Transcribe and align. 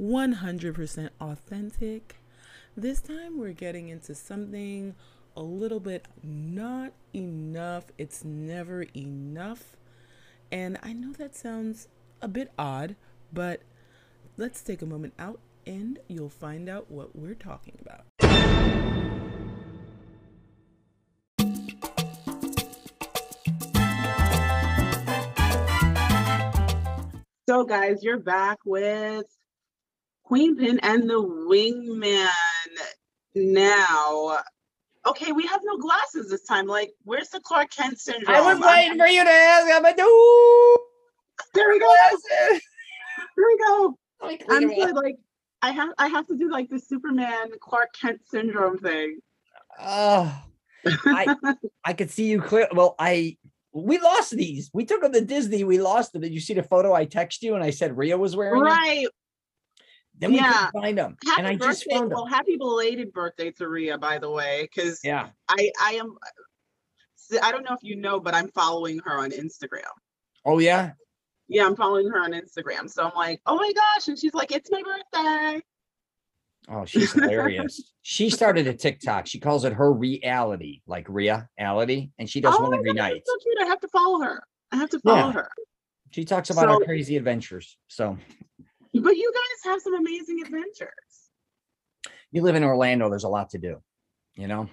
100% 0.00 1.10
authentic. 1.20 2.16
This 2.76 3.00
time 3.00 3.38
we're 3.38 3.52
getting 3.52 3.88
into 3.88 4.14
something 4.14 4.94
a 5.36 5.42
little 5.42 5.80
bit 5.80 6.06
not 6.22 6.92
enough. 7.14 7.86
It's 7.98 8.24
never 8.24 8.82
enough. 8.96 9.76
And 10.50 10.78
I 10.82 10.92
know 10.92 11.12
that 11.12 11.34
sounds 11.34 11.88
a 12.22 12.28
bit 12.28 12.52
odd, 12.58 12.96
but 13.32 13.62
let's 14.36 14.62
take 14.62 14.82
a 14.82 14.86
moment 14.86 15.14
out 15.18 15.40
and 15.66 15.98
you'll 16.08 16.28
find 16.28 16.68
out 16.68 16.90
what 16.90 17.14
we're 17.14 17.34
talking 17.34 17.78
about. 17.80 18.04
So, 27.48 27.64
guys, 27.64 28.02
you're 28.02 28.18
back 28.18 28.58
with 28.66 29.24
Queen 30.28 30.56
Pin 30.56 30.78
and 30.82 31.08
the 31.08 31.22
Wingman. 31.22 32.28
Now, 33.34 34.38
okay, 35.06 35.32
we 35.32 35.46
have 35.46 35.62
no 35.64 35.78
glasses 35.78 36.28
this 36.28 36.44
time. 36.44 36.66
Like, 36.66 36.90
where's 37.04 37.30
the 37.30 37.40
Clark 37.40 37.70
Kent 37.70 37.98
syndrome? 37.98 38.36
I 38.36 38.40
was 38.42 38.60
I'm- 38.60 38.76
waiting 38.76 38.98
for 38.98 39.06
you 39.06 39.24
to 39.24 39.30
ask. 39.30 39.66
I'm 39.74 39.82
like, 39.82 39.96
no. 39.96 40.76
There 41.54 41.70
we 41.70 41.78
go. 41.80 41.86
Glasses. 41.86 42.62
There 43.36 43.46
we 43.46 43.58
go. 43.66 43.98
I'm 44.20 44.68
so, 44.68 44.92
like, 44.92 45.16
I 45.62 45.70
have 45.70 45.90
I 45.96 46.08
have 46.08 46.26
to 46.26 46.36
do 46.36 46.50
like 46.50 46.68
the 46.68 46.78
Superman 46.78 47.50
Clark 47.60 47.88
Kent 47.98 48.20
syndrome 48.26 48.76
thing. 48.78 49.20
Oh, 49.80 50.42
I 51.06 51.36
I 51.84 51.92
could 51.94 52.10
see 52.10 52.26
you 52.26 52.42
clear. 52.42 52.68
Well, 52.72 52.96
I 52.98 53.38
we 53.72 53.98
lost 53.98 54.32
these. 54.32 54.70
We 54.74 54.84
took 54.84 55.00
them 55.00 55.12
to 55.12 55.24
Disney. 55.24 55.64
We 55.64 55.80
lost 55.80 56.12
them. 56.12 56.22
Did 56.22 56.34
you 56.34 56.40
see 56.40 56.54
the 56.54 56.62
photo 56.62 56.92
I 56.92 57.06
texted 57.06 57.42
you 57.42 57.54
and 57.54 57.64
I 57.64 57.70
said 57.70 57.96
Ria 57.96 58.18
was 58.18 58.36
wearing 58.36 58.62
them? 58.62 59.08
Then 60.20 60.32
we 60.32 60.36
Yeah. 60.38 60.66
couldn't 60.70 60.82
find 60.82 60.98
them, 60.98 61.16
Happy 61.24 61.38
and 61.40 61.46
I 61.46 61.52
birthday. 61.56 61.66
just 61.66 61.90
found 61.90 62.10
them. 62.10 62.16
well, 62.16 62.26
happy 62.26 62.56
belated 62.56 63.12
birthday 63.12 63.50
to 63.52 63.68
Rhea, 63.68 63.98
by 63.98 64.18
the 64.18 64.30
way, 64.30 64.62
because 64.70 65.00
Yeah. 65.04 65.30
I 65.48 65.70
I 65.80 65.92
am 65.94 66.16
I 67.42 67.52
don't 67.52 67.62
know 67.62 67.74
if 67.74 67.82
you 67.82 67.94
know, 67.96 68.18
but 68.20 68.34
I'm 68.34 68.48
following 68.48 68.98
her 69.00 69.18
on 69.18 69.30
Instagram. 69.30 69.82
Oh 70.44 70.58
yeah. 70.58 70.92
Yeah, 71.48 71.66
I'm 71.66 71.76
following 71.76 72.08
her 72.08 72.18
on 72.20 72.32
Instagram. 72.32 72.90
So 72.90 73.04
I'm 73.04 73.14
like, 73.14 73.40
oh 73.46 73.56
my 73.56 73.72
gosh. 73.72 74.08
And 74.08 74.18
she's 74.18 74.34
like, 74.34 74.50
it's 74.52 74.70
my 74.70 74.82
birthday. 74.82 75.62
Oh, 76.70 76.84
she's 76.84 77.12
hilarious. 77.12 77.92
she 78.02 78.28
started 78.28 78.66
a 78.66 78.74
TikTok. 78.74 79.26
She 79.26 79.40
calls 79.40 79.64
it 79.64 79.72
her 79.72 79.90
reality, 79.92 80.82
like 80.86 81.06
reality, 81.08 82.10
and 82.18 82.28
she 82.28 82.40
does 82.42 82.54
oh 82.58 82.62
one 82.64 82.74
every 82.74 82.92
God, 82.92 82.96
night. 82.96 83.22
so 83.24 83.36
cute. 83.42 83.56
I 83.62 83.66
have 83.66 83.80
to 83.80 83.88
follow 83.88 84.20
her. 84.20 84.42
I 84.72 84.76
have 84.76 84.90
to 84.90 85.00
follow 85.00 85.16
Yeah. 85.28 85.32
her. 85.32 85.50
She 86.10 86.24
talks 86.26 86.50
about 86.50 86.68
her 86.68 86.84
crazy 86.84 87.16
adventures. 87.16 87.78
So 87.88 88.18
But 88.94 89.16
you 89.16 89.32
guys 89.32 89.72
have 89.72 89.82
some 89.82 89.94
amazing 89.94 90.40
adventures. 90.44 90.90
you 92.30 92.42
live 92.42 92.56
in 92.56 92.64
Orlando, 92.64 93.08
there's 93.08 93.24
a 93.24 93.28
lot 93.28 93.50
to 93.50 93.58
do, 93.58 93.82
you 94.34 94.46
know. 94.46 94.68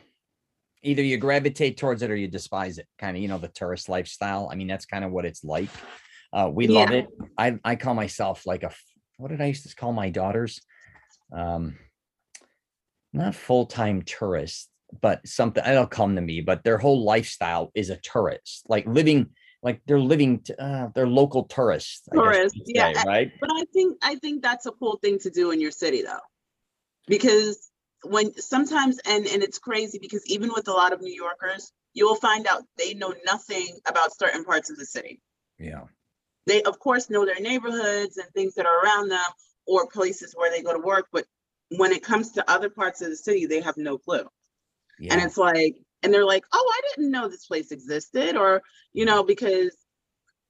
Either 0.84 1.02
you 1.02 1.18
gravitate 1.18 1.78
towards 1.78 2.02
it 2.04 2.12
or 2.12 2.16
you 2.16 2.28
despise 2.28 2.78
it. 2.78 2.88
Kind 3.00 3.18
of, 3.18 3.24
you 3.24 3.28
know, 3.28 3.40
the 3.40 3.48
tourist 3.48 3.90
lifestyle. 3.90 4.50
I 4.52 4.56
mean, 4.56 4.68
that's 4.68 4.86
kind 4.86 5.04
of 5.04 5.12
what 5.12 5.26
it's 5.26 5.44
like. 5.44 5.70
Uh, 6.32 6.50
we 6.54 6.68
love 6.68 6.92
it. 6.92 7.08
I 7.38 7.58
I 7.64 7.76
call 7.76 7.94
myself 7.94 8.46
like 8.46 8.64
a, 8.64 8.72
what 9.18 9.30
did 9.30 9.42
I 9.42 9.46
used 9.46 9.68
to 9.68 9.76
call 9.76 9.94
my 9.94 10.10
daughters? 10.10 10.62
Um, 11.36 11.78
not 13.14 13.34
full 13.34 13.66
time 13.66 14.02
tourist, 14.04 14.70
but 15.02 15.26
something. 15.28 15.64
I 15.64 15.74
don't 15.74 15.90
come 15.90 16.16
to 16.16 16.22
me, 16.22 16.42
but 16.42 16.64
their 16.64 16.78
whole 16.78 17.04
lifestyle 17.04 17.72
is 17.74 17.90
a 17.90 17.98
tourist, 17.98 18.66
like 18.68 18.86
living, 18.86 19.32
like 19.66 19.82
they're 19.88 20.00
living, 20.00 20.46
uh, 20.60 20.90
they're 20.94 21.08
local 21.08 21.46
tourists. 21.46 22.08
I 22.12 22.16
guess 22.16 22.22
you 22.22 22.22
Tourists, 22.22 22.58
could 22.60 22.68
yeah, 22.68 23.04
right. 23.04 23.32
But 23.42 23.50
I 23.52 23.64
think 23.74 23.98
I 24.04 24.16
think 24.16 24.44
that's 24.44 24.68
a 24.68 24.72
cool 24.72 25.00
thing 25.02 25.18
to 25.20 25.32
do 25.32 25.50
in 25.50 25.60
your 25.60 25.72
city 25.72 26.04
though. 26.04 26.26
Because 27.08 27.72
when 28.04 28.40
sometimes 28.40 29.00
and 29.08 29.26
and 29.26 29.42
it's 29.42 29.58
crazy 29.58 29.98
because 30.00 30.24
even 30.28 30.52
with 30.54 30.68
a 30.68 30.72
lot 30.72 30.94
of 30.94 31.02
New 31.02 31.14
Yorkers, 31.14 31.72
you 31.96 32.06
will 32.06 32.16
find 32.16 32.46
out 32.46 32.62
they 32.78 32.94
know 32.94 33.16
nothing 33.26 33.80
about 33.88 34.16
certain 34.16 34.46
parts 34.46 34.70
of 34.70 34.78
the 34.78 34.86
city. 34.86 35.20
Yeah. 35.58 35.86
They 36.46 36.62
of 36.62 36.78
course 36.78 37.10
know 37.10 37.26
their 37.26 37.40
neighborhoods 37.40 38.18
and 38.18 38.30
things 38.36 38.54
that 38.56 38.68
are 38.68 38.84
around 38.84 39.10
them 39.10 39.32
or 39.66 39.88
places 39.88 40.34
where 40.36 40.52
they 40.52 40.62
go 40.62 40.74
to 40.74 40.80
work, 40.80 41.08
but 41.12 41.26
when 41.76 41.92
it 41.92 42.04
comes 42.04 42.34
to 42.34 42.52
other 42.52 42.70
parts 42.70 43.02
of 43.02 43.10
the 43.10 43.16
city, 43.16 43.48
they 43.48 43.62
have 43.62 43.78
no 43.78 43.98
clue. 43.98 44.28
Yeah. 45.00 45.14
and 45.14 45.24
it's 45.24 45.38
like 45.38 45.76
and 46.06 46.14
they're 46.14 46.26
like 46.26 46.46
oh 46.54 46.74
i 46.74 46.82
didn't 46.90 47.12
know 47.12 47.28
this 47.28 47.46
place 47.46 47.72
existed 47.72 48.38
or 48.38 48.62
you 48.94 49.04
know 49.06 49.24
because 49.24 49.76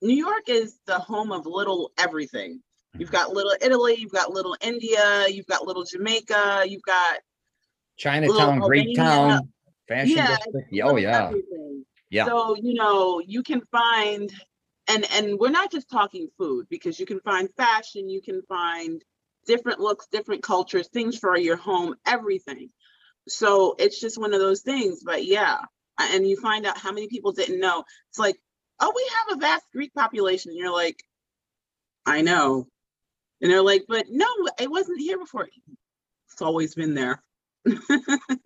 new 0.01 0.16
york 0.16 0.43
is 0.47 0.77
the 0.85 0.99
home 0.99 1.31
of 1.31 1.45
little 1.45 1.91
everything 1.97 2.61
you've 2.97 3.09
mm-hmm. 3.09 3.16
got 3.16 3.33
little 3.33 3.55
italy 3.61 3.95
you've 3.97 4.11
got 4.11 4.31
little 4.31 4.55
india 4.61 5.25
you've 5.29 5.47
got 5.47 5.66
little 5.66 5.83
jamaica 5.83 6.63
you've 6.67 6.83
got 6.83 7.19
Chinatown, 7.97 8.59
Greek 8.59 8.95
Town, 8.95 9.49
fashion 9.88 10.17
Yeah, 10.17 10.35
district. 10.35 10.69
Oh 10.83 10.97
yeah. 10.97 11.27
everything. 11.27 11.85
Yeah. 12.09 12.25
so 12.25 12.55
you 12.55 12.73
know 12.73 13.22
you 13.25 13.41
can 13.41 13.61
find 13.61 14.31
and 14.87 15.05
and 15.13 15.39
we're 15.39 15.49
not 15.49 15.72
just 15.72 15.89
talking 15.89 16.27
food 16.37 16.67
because 16.69 16.99
you 16.99 17.05
can 17.05 17.19
find 17.22 17.49
fashion 17.55 18.09
you 18.09 18.22
can 18.22 18.41
find 18.43 19.01
different 19.47 19.79
looks 19.79 20.07
different 20.11 20.43
cultures 20.43 20.87
things 20.89 21.17
for 21.17 21.37
your 21.37 21.55
home 21.57 21.95
everything 22.05 22.69
so 23.27 23.75
it's 23.79 23.99
just 23.99 24.19
one 24.19 24.33
of 24.33 24.39
those 24.39 24.61
things 24.61 25.01
but 25.03 25.25
yeah 25.25 25.57
and 25.99 26.27
you 26.27 26.35
find 26.37 26.65
out 26.65 26.77
how 26.77 26.91
many 26.91 27.07
people 27.07 27.31
didn't 27.31 27.59
know 27.59 27.83
it's 28.09 28.19
like 28.19 28.37
oh 28.79 28.91
we 28.95 29.09
have 29.17 29.37
a 29.37 29.41
vast 29.41 29.65
greek 29.73 29.93
population 29.93 30.51
and 30.51 30.59
you're 30.59 30.71
like 30.71 31.01
i 32.05 32.21
know 32.21 32.67
and 33.41 33.51
they're 33.51 33.61
like 33.61 33.85
but 33.87 34.05
no 34.09 34.27
it 34.59 34.69
wasn't 34.69 34.99
here 34.99 35.17
before 35.17 35.47
it's 36.31 36.41
always 36.41 36.75
been 36.75 36.93
there 36.93 37.21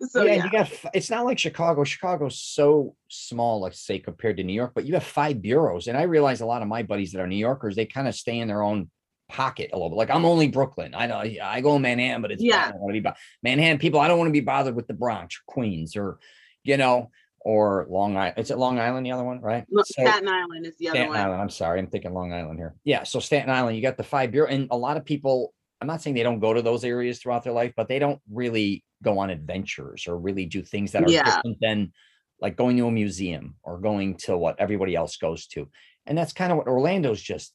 so 0.08 0.22
yeah, 0.22 0.36
yeah, 0.36 0.44
you 0.44 0.50
got. 0.50 0.70
It's 0.94 1.10
not 1.10 1.26
like 1.26 1.38
Chicago. 1.38 1.84
Chicago's 1.84 2.38
so 2.38 2.96
small, 3.08 3.60
let's 3.60 3.78
say, 3.80 3.98
compared 3.98 4.38
to 4.38 4.44
New 4.44 4.54
York. 4.54 4.72
But 4.74 4.86
you 4.86 4.94
have 4.94 5.04
five 5.04 5.42
boroughs, 5.42 5.88
and 5.88 5.98
I 5.98 6.04
realize 6.04 6.40
a 6.40 6.46
lot 6.46 6.62
of 6.62 6.68
my 6.68 6.82
buddies 6.82 7.12
that 7.12 7.20
are 7.20 7.26
New 7.26 7.36
Yorkers, 7.36 7.76
they 7.76 7.84
kind 7.84 8.08
of 8.08 8.14
stay 8.14 8.38
in 8.38 8.48
their 8.48 8.62
own 8.62 8.90
pocket 9.30 9.70
a 9.72 9.76
little 9.76 9.90
bit. 9.90 9.96
Like 9.96 10.10
I'm 10.10 10.24
only 10.24 10.48
Brooklyn. 10.48 10.94
I 10.94 11.06
know 11.06 11.18
I 11.18 11.60
go 11.60 11.76
in 11.76 11.82
Manhattan, 11.82 12.22
but 12.22 12.30
it's 12.32 12.42
Yeah. 12.42 12.66
I 12.66 12.70
don't 12.72 12.80
want 12.80 12.90
to 12.94 13.00
be 13.00 13.04
bo- 13.08 13.14
Manhattan 13.42 13.78
people. 13.78 14.00
I 14.00 14.08
don't 14.08 14.18
want 14.18 14.28
to 14.28 14.32
be 14.32 14.40
bothered 14.40 14.74
with 14.76 14.86
the 14.86 14.94
Bronx, 14.94 15.36
or 15.36 15.40
Queens, 15.46 15.96
or 15.96 16.18
you 16.64 16.76
know, 16.76 17.10
or 17.40 17.86
Long 17.88 18.16
Island. 18.16 18.38
Is 18.38 18.50
it 18.50 18.58
Long 18.58 18.78
Island? 18.78 19.06
The 19.06 19.12
other 19.12 19.24
one, 19.24 19.40
right? 19.40 19.64
Look, 19.70 19.86
So- 19.86 20.02
staten 20.02 20.28
island 20.28 20.66
is 20.66 20.76
the 20.78 20.88
other 20.88 20.96
Staten 20.98 21.08
one 21.12 21.20
Island. 21.20 21.40
I'm 21.42 21.48
sorry, 21.50 21.78
I'm 21.78 21.86
thinking 21.86 22.12
Long 22.12 22.32
Island 22.32 22.58
here. 22.58 22.74
Yeah, 22.84 23.04
so 23.04 23.18
Staten 23.20 23.48
Island, 23.48 23.76
you 23.76 23.82
got 23.82 23.96
the 23.96 24.02
five 24.02 24.30
borough, 24.32 24.48
and 24.48 24.68
a 24.70 24.76
lot 24.76 24.96
of 24.96 25.04
people. 25.04 25.54
I'm 25.80 25.86
not 25.86 26.02
saying 26.02 26.14
they 26.14 26.22
don't 26.22 26.40
go 26.40 26.52
to 26.52 26.60
those 26.60 26.84
areas 26.84 27.18
throughout 27.20 27.42
their 27.42 27.54
life, 27.54 27.72
but 27.74 27.88
they 27.88 27.98
don't 27.98 28.20
really 28.30 28.84
go 29.02 29.18
on 29.18 29.30
adventures 29.30 30.06
or 30.06 30.18
really 30.18 30.44
do 30.44 30.62
things 30.62 30.92
that 30.92 31.04
are 31.04 31.10
Yeah. 31.10 31.24
different 31.24 31.56
than 31.60 31.92
like 32.38 32.54
going 32.56 32.76
to 32.76 32.86
a 32.86 32.90
museum 32.90 33.54
or 33.62 33.78
going 33.78 34.16
to 34.16 34.36
what 34.36 34.60
everybody 34.60 34.94
else 34.94 35.16
goes 35.16 35.46
to. 35.46 35.70
And 36.04 36.18
that's 36.18 36.34
kind 36.34 36.52
of 36.52 36.58
what 36.58 36.66
Orlando's 36.68 37.22
just 37.22 37.54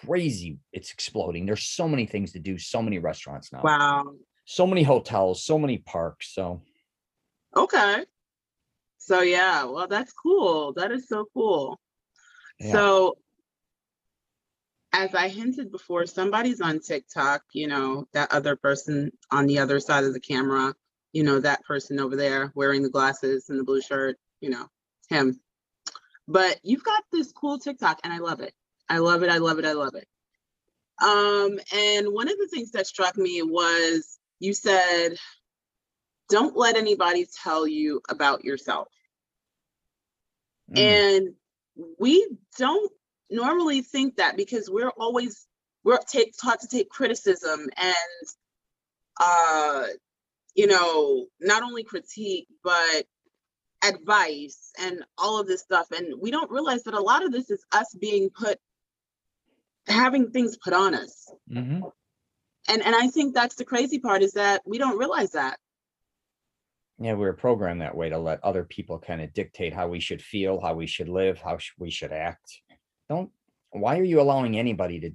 crazy. 0.00 0.58
It's 0.72 0.92
exploding. 0.92 1.46
There's 1.46 1.62
so 1.62 1.88
many 1.88 2.06
things 2.06 2.32
to 2.32 2.38
do, 2.38 2.58
so 2.58 2.82
many 2.82 2.98
restaurants 2.98 3.52
now, 3.52 3.62
wow 3.62 4.04
so 4.44 4.66
many 4.66 4.82
hotels, 4.82 5.44
so 5.44 5.58
many 5.58 5.78
parks. 5.78 6.34
So 6.34 6.62
Okay. 7.56 8.04
So 8.98 9.20
yeah, 9.20 9.64
well 9.64 9.88
that's 9.88 10.12
cool. 10.12 10.72
That 10.74 10.92
is 10.92 11.08
so 11.08 11.26
cool. 11.34 11.80
Yeah. 12.58 12.72
So 12.72 13.18
as 14.92 15.14
I 15.14 15.28
hinted 15.28 15.70
before, 15.70 16.06
somebody's 16.06 16.60
on 16.60 16.80
TikTok, 16.80 17.42
you 17.52 17.66
know, 17.66 18.06
that 18.12 18.32
other 18.32 18.56
person 18.56 19.10
on 19.30 19.46
the 19.46 19.58
other 19.58 19.80
side 19.80 20.04
of 20.04 20.12
the 20.12 20.20
camera, 20.20 20.74
you 21.12 21.24
know, 21.24 21.40
that 21.40 21.64
person 21.64 21.98
over 21.98 22.16
there 22.16 22.52
wearing 22.54 22.82
the 22.82 22.90
glasses 22.90 23.48
and 23.48 23.58
the 23.58 23.64
blue 23.64 23.80
shirt, 23.80 24.16
you 24.40 24.50
know, 24.50 24.66
him. 25.08 25.40
But 26.28 26.60
you've 26.62 26.84
got 26.84 27.04
this 27.10 27.32
cool 27.32 27.58
TikTok 27.58 28.00
and 28.04 28.12
I 28.12 28.18
love 28.18 28.40
it. 28.40 28.54
I 28.88 28.98
love 28.98 29.22
it. 29.22 29.30
I 29.30 29.38
love 29.38 29.58
it. 29.58 29.64
I 29.64 29.72
love 29.72 29.94
it. 29.94 30.06
Um, 31.02 31.58
and 31.74 32.12
one 32.12 32.28
of 32.28 32.38
the 32.38 32.48
things 32.48 32.72
that 32.72 32.86
struck 32.86 33.16
me 33.16 33.42
was 33.42 34.18
you 34.40 34.54
said, 34.54 35.16
don't 36.28 36.56
let 36.56 36.76
anybody 36.76 37.26
tell 37.42 37.66
you 37.66 38.00
about 38.08 38.44
yourself. 38.44 38.88
mm, 40.70 41.02
And 41.16 41.34
we 41.98 42.26
don't 42.58 42.92
normally 43.30 43.82
think 43.82 44.16
that 44.16 44.36
because 44.36 44.70
we're 44.70 44.90
always 44.90 45.46
we're 45.84 45.98
take, 45.98 46.34
taught 46.40 46.60
to 46.60 46.68
take 46.68 46.90
criticism 46.90 47.68
and 47.76 47.94
uh 49.20 49.86
you 50.54 50.66
know 50.66 51.26
not 51.40 51.62
only 51.62 51.82
critique 51.84 52.46
but 52.64 53.04
advice 53.84 54.70
and 54.80 55.04
all 55.18 55.40
of 55.40 55.46
this 55.46 55.62
stuff 55.62 55.90
and 55.92 56.14
we 56.20 56.30
don't 56.30 56.50
realize 56.50 56.84
that 56.84 56.94
a 56.94 57.00
lot 57.00 57.24
of 57.24 57.32
this 57.32 57.50
is 57.50 57.64
us 57.72 57.94
being 58.00 58.30
put 58.30 58.58
having 59.92 60.30
things 60.30 60.56
put 60.56 60.72
on 60.72 60.94
us 60.94 61.30
mhm. 61.50 61.82
and 62.68 62.82
and 62.82 62.94
i 62.94 63.08
think 63.08 63.34
that's 63.34 63.56
the 63.56 63.64
crazy 63.64 63.98
part 63.98 64.22
is 64.22 64.32
that 64.32 64.62
we 64.66 64.78
don't 64.78 64.98
realize 64.98 65.32
that 65.32 65.58
yeah, 67.02 67.14
we 67.14 67.24
were 67.24 67.32
programmed 67.32 67.80
that 67.80 67.96
way 67.96 68.10
to 68.10 68.18
let 68.18 68.44
other 68.44 68.62
people 68.62 68.98
kind 69.00 69.20
of 69.20 69.32
dictate 69.32 69.72
how 69.72 69.88
we 69.88 69.98
should 69.98 70.22
feel, 70.22 70.60
how 70.60 70.74
we 70.74 70.86
should 70.86 71.08
live, 71.08 71.40
how 71.40 71.58
sh- 71.58 71.72
we 71.76 71.90
should 71.90 72.12
act. 72.12 72.60
Don't 73.08 73.30
why 73.70 73.98
are 73.98 74.04
you 74.04 74.20
allowing 74.20 74.58
anybody 74.58 75.00
to, 75.00 75.10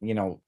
you 0.00 0.14
know, 0.14 0.40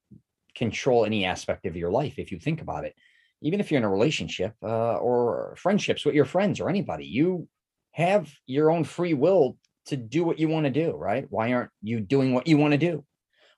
control 0.55 1.05
any 1.05 1.25
aspect 1.25 1.67
of 1.67 1.77
your 1.77 1.91
life 1.91 2.19
if 2.19 2.31
you 2.31 2.39
think 2.39 2.61
about 2.61 2.85
it? 2.85 2.95
Even 3.43 3.59
if 3.59 3.71
you're 3.71 3.79
in 3.79 3.85
a 3.85 3.91
relationship 3.91 4.55
uh, 4.63 4.97
or 4.99 5.55
friendships 5.57 6.05
with 6.05 6.15
your 6.15 6.25
friends 6.25 6.61
or 6.61 6.69
anybody, 6.69 7.07
you 7.07 7.49
have 7.93 8.31
your 8.47 8.71
own 8.71 8.85
free 8.85 9.15
will 9.15 9.57
to 9.87 9.97
do 9.97 10.23
what 10.23 10.39
you 10.39 10.49
want 10.49 10.65
to 10.65 10.71
do, 10.71 10.93
right? 10.93 11.27
Why 11.31 11.55
aren't 11.55 11.71
you 11.83 12.01
doing 12.01 12.35
what 12.35 12.47
you 12.47 12.59
want 12.59 12.73
to 12.73 12.79
do? 12.79 13.05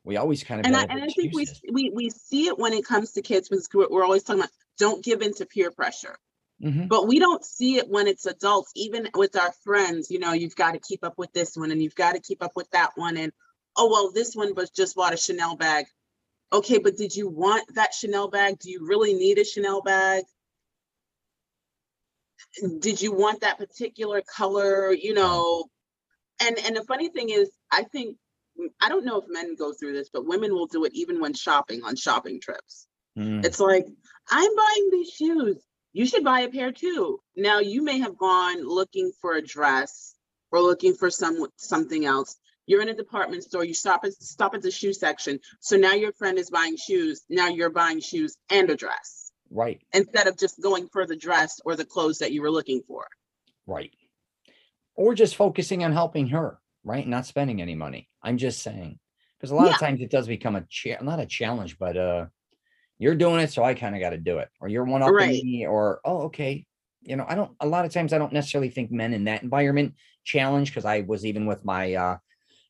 We 0.05 0.17
always 0.17 0.43
kind 0.43 0.61
of 0.61 0.67
And 0.67 0.76
I, 0.76 0.82
and 0.85 1.02
I 1.02 1.08
think 1.08 1.35
we, 1.35 1.47
we, 1.70 1.91
we 1.91 2.11
see 2.11 2.47
it 2.47 2.58
when 2.58 2.73
it 2.73 2.85
comes 2.85 3.12
to 3.12 3.23
kids, 3.23 3.49
because 3.49 3.69
we're 3.73 4.05
always 4.05 4.23
talking 4.23 4.41
about, 4.41 4.50
don't 4.79 5.05
give 5.05 5.20
in 5.23 5.35
to 5.35 5.47
peer 5.47 5.70
pressure. 5.70 6.17
Mhm. 6.62 6.88
But 6.88 7.06
we 7.06 7.19
don't 7.19 7.44
see 7.44 7.76
it 7.76 7.88
when 7.88 8.06
it's 8.06 8.26
adults, 8.26 8.73
even 8.75 9.08
with 9.14 9.37
our 9.37 9.52
friends, 9.64 10.11
you 10.11 10.19
know, 10.19 10.32
you've 10.32 10.56
got 10.56 10.73
to 10.73 10.79
keep 10.79 11.05
up 11.05 11.14
with 11.17 11.32
this 11.32 11.56
one 11.56 11.70
and 11.70 11.82
you've 11.82 11.94
got 11.94 12.12
to 12.12 12.20
keep 12.20 12.43
up 12.43 12.52
with 12.55 12.70
that 12.70 12.91
one. 12.97 13.17
And, 13.17 13.32
oh, 13.76 13.91
well, 13.91 14.11
this 14.12 14.35
one 14.35 14.55
was 14.55 14.70
just 14.70 14.97
bought 14.97 15.14
a 15.14 15.17
Chanel 15.17 15.56
bag. 15.56 15.87
Okay, 16.53 16.79
but 16.79 16.96
did 16.96 17.14
you 17.14 17.29
want 17.29 17.64
that 17.75 17.94
Chanel 17.94 18.29
bag? 18.29 18.58
Do 18.58 18.70
you 18.70 18.87
really 18.87 19.14
need 19.14 19.38
a 19.38 19.44
Chanel 19.44 19.82
bag? 19.82 20.25
Did 22.79 23.00
you 23.00 23.12
want 23.12 23.43
that 23.43 23.58
particular 23.58 24.23
color, 24.23 24.93
you 24.93 25.14
know? 25.14 25.67
And, 26.43 26.58
and 26.58 26.76
the 26.76 26.85
funny 26.85 27.08
thing 27.08 27.31
is, 27.31 27.50
I 27.70 27.85
think, 27.85 28.17
I 28.81 28.88
don't 28.88 29.05
know 29.05 29.19
if 29.19 29.25
men 29.29 29.55
go 29.56 29.73
through 29.73 29.93
this, 29.94 30.11
but 30.12 30.26
women 30.26 30.52
will 30.52 30.67
do 30.67 30.85
it 30.85 30.93
even 30.94 31.20
when 31.20 31.35
shopping 31.35 31.82
on 31.85 31.97
shopping 31.97 32.41
trips. 32.41 32.87
Mm, 33.19 33.44
It's 33.44 33.61
like, 33.61 33.87
I'm 34.31 34.56
buying 34.56 34.88
these 34.91 35.11
shoes. 35.11 35.56
You 35.93 36.06
should 36.06 36.25
buy 36.25 36.41
a 36.41 36.49
pair 36.49 36.70
too. 36.73 37.20
Now 37.37 37.58
you 37.58 37.82
may 37.82 37.99
have 37.99 38.17
gone 38.17 38.62
looking 38.67 39.12
for 39.20 39.35
a 39.35 39.43
dress 39.43 40.14
or 40.52 40.61
looking 40.61 40.94
for 40.94 41.11
some 41.11 41.47
something 41.56 42.05
else. 42.05 42.37
You're 42.67 42.82
in 42.82 42.88
a 42.88 42.94
department 42.94 43.43
store, 43.43 43.64
you 43.64 43.75
stop 43.75 44.05
at 44.05 44.12
stop 44.12 44.55
at 44.55 44.62
the 44.62 44.70
shoe 44.70 44.93
section. 44.93 45.41
So 45.61 45.76
now 45.76 45.94
your 45.94 46.12
friend 46.12 46.38
is 46.38 46.50
buying 46.50 46.76
shoes. 46.76 47.23
Now 47.29 47.49
you're 47.49 47.70
buying 47.70 48.00
shoes 48.00 48.37
and 48.50 48.70
a 48.70 48.76
dress 48.76 49.32
Right, 49.53 49.82
instead 49.93 50.29
of 50.29 50.38
just 50.38 50.61
going 50.62 50.87
for 50.93 51.06
the 51.06 51.17
dress 51.17 51.61
or 51.64 51.75
the 51.75 51.85
clothes 51.85 52.19
that 52.19 52.31
you 52.31 52.43
were 52.43 52.53
looking 52.53 52.82
for. 52.87 53.06
right. 53.67 53.91
Or 54.94 55.14
just 55.14 55.35
focusing 55.35 55.82
on 55.82 55.93
helping 55.93 56.29
her, 56.29 56.60
right? 56.85 57.06
Not 57.06 57.27
spending 57.27 57.61
any 57.61 57.75
money. 57.75 58.09
I'm 58.23 58.38
just 58.38 58.62
saying. 58.62 58.99
Because 59.38 59.50
a 59.50 59.55
lot 59.55 59.67
Yeah. 59.67 59.75
of 59.75 59.79
times 59.81 60.00
it 60.00 60.11
does 60.11 60.27
become 60.27 60.56
a 60.56 60.65
cha- 60.69 61.03
not 61.03 61.21
a 61.21 61.27
challenge, 61.27 61.79
but 61.79 61.97
uh 61.97 62.27
you're 62.99 63.15
doing 63.15 63.41
it, 63.41 63.50
so 63.50 63.65
I 63.65 63.73
kind 63.73 63.94
of 63.94 64.00
got 64.03 64.11
to 64.11 64.19
do 64.19 64.38
it. 64.41 64.49
Or 64.61 64.69
you're 64.69 64.85
one 64.85 65.03
up 65.03 65.11
Right. 65.11 65.43
me, 65.43 65.67
or 65.67 66.00
oh, 66.05 66.23
okay. 66.25 66.67
You 67.03 67.17
know, 67.17 67.25
I 67.27 67.35
don't 67.35 67.53
a 67.61 67.67
lot 67.67 67.87
of 67.87 67.93
times 67.93 68.12
I 68.12 68.19
don't 68.19 68.32
necessarily 68.32 68.69
think 68.69 68.91
men 68.93 69.15
in 69.15 69.25
that 69.25 69.43
environment 69.43 69.94
challenge 70.25 70.71
because 70.71 70.85
I 70.85 71.00
was 71.00 71.25
even 71.25 71.47
with 71.47 71.65
my 71.65 71.94
uh 71.94 72.19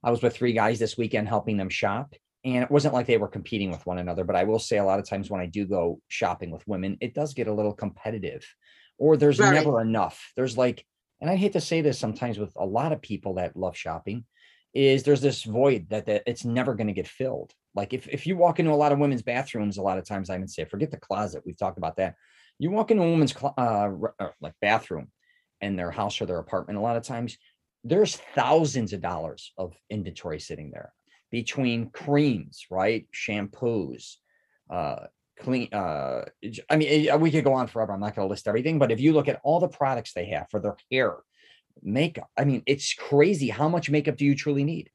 I 0.04 0.10
was 0.10 0.22
with 0.22 0.34
three 0.36 0.52
guys 0.52 0.78
this 0.78 0.96
weekend 0.96 1.28
helping 1.28 1.56
them 1.56 1.68
shop. 1.68 2.14
And 2.44 2.62
it 2.62 2.70
wasn't 2.70 2.94
like 2.94 3.06
they 3.06 3.18
were 3.18 3.28
competing 3.28 3.70
with 3.70 3.84
one 3.84 3.98
another, 3.98 4.24
but 4.24 4.34
I 4.36 4.44
will 4.44 4.58
say 4.58 4.78
a 4.78 4.84
lot 4.84 4.98
of 4.98 5.06
times 5.06 5.28
when 5.28 5.42
I 5.42 5.46
do 5.46 5.66
go 5.66 6.00
shopping 6.08 6.50
with 6.50 6.66
women, 6.66 6.96
it 7.02 7.12
does 7.12 7.34
get 7.34 7.48
a 7.48 7.52
little 7.52 7.74
competitive. 7.74 8.46
Or 8.96 9.18
there's 9.18 9.36
Very. 9.36 9.56
never 9.56 9.80
enough. 9.82 10.32
There's 10.36 10.56
like, 10.56 10.86
and 11.20 11.30
I 11.30 11.36
hate 11.36 11.52
to 11.54 11.60
say 11.60 11.80
this 11.80 11.98
sometimes 11.98 12.38
with 12.38 12.52
a 12.56 12.64
lot 12.64 12.92
of 12.92 13.02
people 13.02 13.34
that 13.34 13.56
love 13.56 13.76
shopping, 13.76 14.24
is 14.72 15.02
there's 15.02 15.20
this 15.20 15.42
void 15.42 15.88
that, 15.90 16.06
that 16.06 16.22
it's 16.26 16.44
never 16.44 16.74
going 16.74 16.86
to 16.86 16.92
get 16.92 17.08
filled. 17.08 17.52
Like 17.74 17.92
if, 17.92 18.08
if 18.08 18.26
you 18.26 18.36
walk 18.36 18.60
into 18.60 18.72
a 18.72 18.74
lot 18.74 18.92
of 18.92 18.98
women's 18.98 19.22
bathrooms, 19.22 19.78
a 19.78 19.82
lot 19.82 19.98
of 19.98 20.04
times 20.04 20.30
I 20.30 20.38
would 20.38 20.50
say, 20.50 20.64
forget 20.64 20.90
the 20.90 20.96
closet. 20.96 21.42
We've 21.44 21.58
talked 21.58 21.78
about 21.78 21.96
that. 21.96 22.14
You 22.58 22.70
walk 22.70 22.90
into 22.90 23.02
a 23.02 23.10
woman's 23.10 23.34
uh, 23.42 23.48
uh, 23.58 24.28
like 24.40 24.54
bathroom 24.60 25.10
in 25.60 25.76
their 25.76 25.90
house 25.90 26.20
or 26.20 26.26
their 26.26 26.38
apartment, 26.38 26.78
a 26.78 26.82
lot 26.82 26.96
of 26.96 27.02
times 27.02 27.36
there's 27.84 28.16
thousands 28.34 28.92
of 28.92 29.00
dollars 29.00 29.52
of 29.56 29.74
inventory 29.88 30.38
sitting 30.38 30.70
there 30.70 30.92
between 31.30 31.90
creams, 31.90 32.66
right? 32.70 33.06
Shampoos, 33.14 34.16
uh, 34.68 35.06
clean, 35.40 35.68
uh, 35.72 36.24
I 36.68 36.76
mean, 36.76 37.08
eh, 37.08 37.14
we 37.16 37.30
could 37.30 37.44
go 37.44 37.54
on 37.54 37.66
forever. 37.66 37.92
I'm 37.92 38.00
not 38.00 38.14
going 38.14 38.26
to 38.26 38.30
list 38.30 38.48
everything, 38.48 38.78
but 38.78 38.92
if 38.92 39.00
you 39.00 39.12
look 39.12 39.28
at 39.28 39.40
all 39.42 39.60
the 39.60 39.68
products 39.68 40.12
they 40.12 40.26
have 40.26 40.48
for 40.50 40.60
their 40.60 40.76
hair, 40.90 41.16
makeup, 41.82 42.28
I 42.36 42.44
mean, 42.44 42.62
it's 42.66 42.94
crazy. 42.94 43.48
How 43.48 43.68
much 43.68 43.90
makeup 43.90 44.16
do 44.16 44.24
you 44.24 44.34
truly 44.34 44.64
need? 44.64 44.90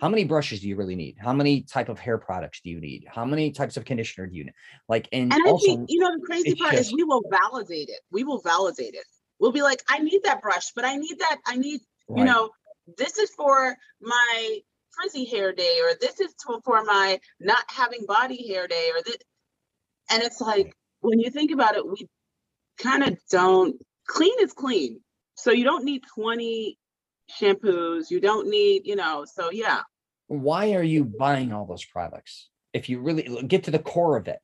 How 0.00 0.08
many 0.08 0.24
brushes 0.24 0.60
do 0.60 0.68
you 0.68 0.76
really 0.76 0.96
need? 0.96 1.16
How 1.18 1.34
many 1.34 1.60
type 1.60 1.90
of 1.90 1.98
hair 1.98 2.16
products 2.16 2.62
do 2.64 2.70
you 2.70 2.80
need? 2.80 3.04
How 3.06 3.26
many 3.26 3.50
types 3.50 3.76
of 3.76 3.84
conditioner 3.84 4.26
do 4.26 4.34
you 4.34 4.44
need? 4.44 4.54
Like, 4.88 5.08
and, 5.12 5.30
And 5.32 5.42
I 5.46 5.50
also, 5.50 5.66
think, 5.66 5.90
you 5.90 6.00
know, 6.00 6.10
the 6.18 6.24
crazy 6.24 6.54
part 6.54 6.74
is 6.74 6.92
we 6.92 7.04
will 7.04 7.22
validate 7.30 7.90
it. 7.90 8.00
We 8.10 8.24
will 8.24 8.40
validate 8.40 8.94
it. 8.94 9.04
We'll 9.38 9.52
be 9.52 9.62
like, 9.62 9.82
I 9.88 9.98
need 9.98 10.22
that 10.24 10.40
brush, 10.40 10.72
but 10.74 10.86
I 10.86 10.96
need 10.96 11.18
that, 11.18 11.38
I 11.46 11.56
need 11.56 11.80
you 12.16 12.24
know, 12.24 12.50
this 12.96 13.18
is 13.18 13.30
for 13.30 13.76
my 14.00 14.58
frizzy 14.90 15.24
hair 15.24 15.52
day, 15.52 15.78
or 15.82 15.94
this 16.00 16.20
is 16.20 16.34
for 16.64 16.82
my 16.84 17.20
not 17.38 17.64
having 17.68 18.04
body 18.06 18.48
hair 18.48 18.66
day, 18.66 18.90
or 18.94 19.02
this. 19.02 19.16
And 20.10 20.22
it's 20.22 20.40
like, 20.40 20.74
when 21.00 21.20
you 21.20 21.30
think 21.30 21.50
about 21.50 21.76
it, 21.76 21.86
we 21.86 22.08
kind 22.78 23.02
of 23.02 23.18
don't, 23.30 23.76
clean 24.06 24.34
is 24.40 24.52
clean. 24.52 25.00
So 25.34 25.52
you 25.52 25.64
don't 25.64 25.84
need 25.84 26.02
20 26.14 26.76
shampoos. 27.40 28.10
You 28.10 28.20
don't 28.20 28.48
need, 28.48 28.86
you 28.86 28.96
know, 28.96 29.24
so 29.24 29.50
yeah. 29.50 29.82
why 30.26 30.74
are 30.74 30.82
you 30.82 31.04
buying 31.04 31.52
all 31.52 31.66
those 31.66 31.84
products? 31.84 32.50
If 32.72 32.88
you 32.88 33.00
really 33.00 33.42
get 33.46 33.64
to 33.64 33.70
the 33.70 33.78
core 33.78 34.16
of 34.16 34.28
it, 34.28 34.38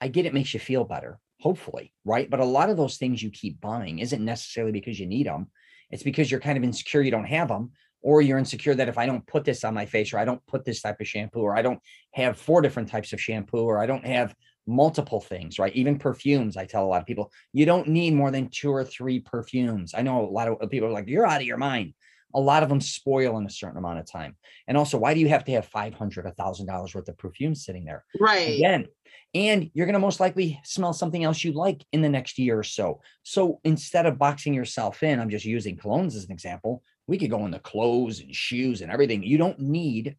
I 0.00 0.08
get 0.08 0.26
it 0.26 0.34
makes 0.34 0.52
you 0.52 0.60
feel 0.60 0.84
better, 0.84 1.18
hopefully, 1.40 1.94
right? 2.04 2.28
But 2.28 2.40
a 2.40 2.44
lot 2.44 2.70
of 2.70 2.76
those 2.76 2.96
things 2.96 3.22
you 3.22 3.30
keep 3.30 3.60
buying 3.60 3.98
isn't 4.00 4.24
necessarily 4.24 4.72
because 4.72 4.98
you 4.98 5.06
need 5.06 5.26
them. 5.26 5.50
It's 5.90 6.02
because 6.02 6.30
you're 6.30 6.40
kind 6.40 6.58
of 6.58 6.64
insecure 6.64 7.02
you 7.02 7.10
don't 7.10 7.24
have 7.24 7.48
them, 7.48 7.72
or 8.02 8.22
you're 8.22 8.38
insecure 8.38 8.74
that 8.74 8.88
if 8.88 8.98
I 8.98 9.06
don't 9.06 9.26
put 9.26 9.44
this 9.44 9.64
on 9.64 9.74
my 9.74 9.86
face, 9.86 10.12
or 10.12 10.18
I 10.18 10.24
don't 10.24 10.44
put 10.46 10.64
this 10.64 10.80
type 10.82 11.00
of 11.00 11.08
shampoo, 11.08 11.40
or 11.40 11.56
I 11.56 11.62
don't 11.62 11.80
have 12.12 12.38
four 12.38 12.60
different 12.62 12.88
types 12.88 13.12
of 13.12 13.20
shampoo, 13.20 13.62
or 13.62 13.78
I 13.82 13.86
don't 13.86 14.06
have 14.06 14.34
multiple 14.70 15.20
things, 15.20 15.58
right? 15.58 15.74
Even 15.74 15.98
perfumes. 15.98 16.56
I 16.56 16.64
tell 16.64 16.84
a 16.84 16.88
lot 16.88 17.00
of 17.00 17.06
people, 17.06 17.32
you 17.52 17.66
don't 17.66 17.88
need 17.88 18.14
more 18.14 18.30
than 18.30 18.48
two 18.48 18.70
or 18.70 18.84
three 18.84 19.20
perfumes. 19.20 19.92
I 19.94 20.02
know 20.02 20.24
a 20.24 20.30
lot 20.30 20.48
of 20.48 20.58
uh, 20.62 20.66
people 20.66 20.88
are 20.88 20.92
like, 20.92 21.08
you're 21.08 21.26
out 21.26 21.40
of 21.40 21.46
your 21.46 21.58
mind. 21.58 21.94
A 22.34 22.40
lot 22.40 22.62
of 22.62 22.68
them 22.68 22.80
spoil 22.80 23.36
in 23.38 23.46
a 23.46 23.50
certain 23.50 23.76
amount 23.76 23.98
of 23.98 24.10
time. 24.10 24.36
And 24.68 24.76
also, 24.76 24.96
why 24.96 25.14
do 25.14 25.20
you 25.20 25.28
have 25.28 25.44
to 25.46 25.52
have 25.52 25.66
500, 25.66 26.26
a 26.26 26.30
thousand 26.30 26.66
dollars 26.66 26.94
worth 26.94 27.08
of 27.08 27.18
perfume 27.18 27.56
sitting 27.56 27.84
there? 27.84 28.04
Right. 28.20 28.54
Again, 28.54 28.86
and 29.34 29.70
you're 29.74 29.86
going 29.86 29.94
to 29.94 30.00
most 30.00 30.20
likely 30.20 30.60
smell 30.64 30.92
something 30.92 31.24
else 31.24 31.42
you 31.42 31.52
like 31.52 31.84
in 31.92 32.02
the 32.02 32.08
next 32.08 32.38
year 32.38 32.58
or 32.58 32.62
so. 32.62 33.00
So 33.24 33.60
instead 33.64 34.06
of 34.06 34.18
boxing 34.18 34.54
yourself 34.54 35.02
in, 35.02 35.20
I'm 35.20 35.30
just 35.30 35.44
using 35.44 35.76
colognes 35.76 36.16
as 36.16 36.24
an 36.24 36.32
example. 36.32 36.82
We 37.06 37.18
could 37.18 37.30
go 37.30 37.44
into 37.44 37.58
clothes 37.58 38.20
and 38.20 38.34
shoes 38.34 38.80
and 38.80 38.92
everything. 38.92 39.22
You 39.22 39.38
don't 39.38 39.58
need, 39.58 40.16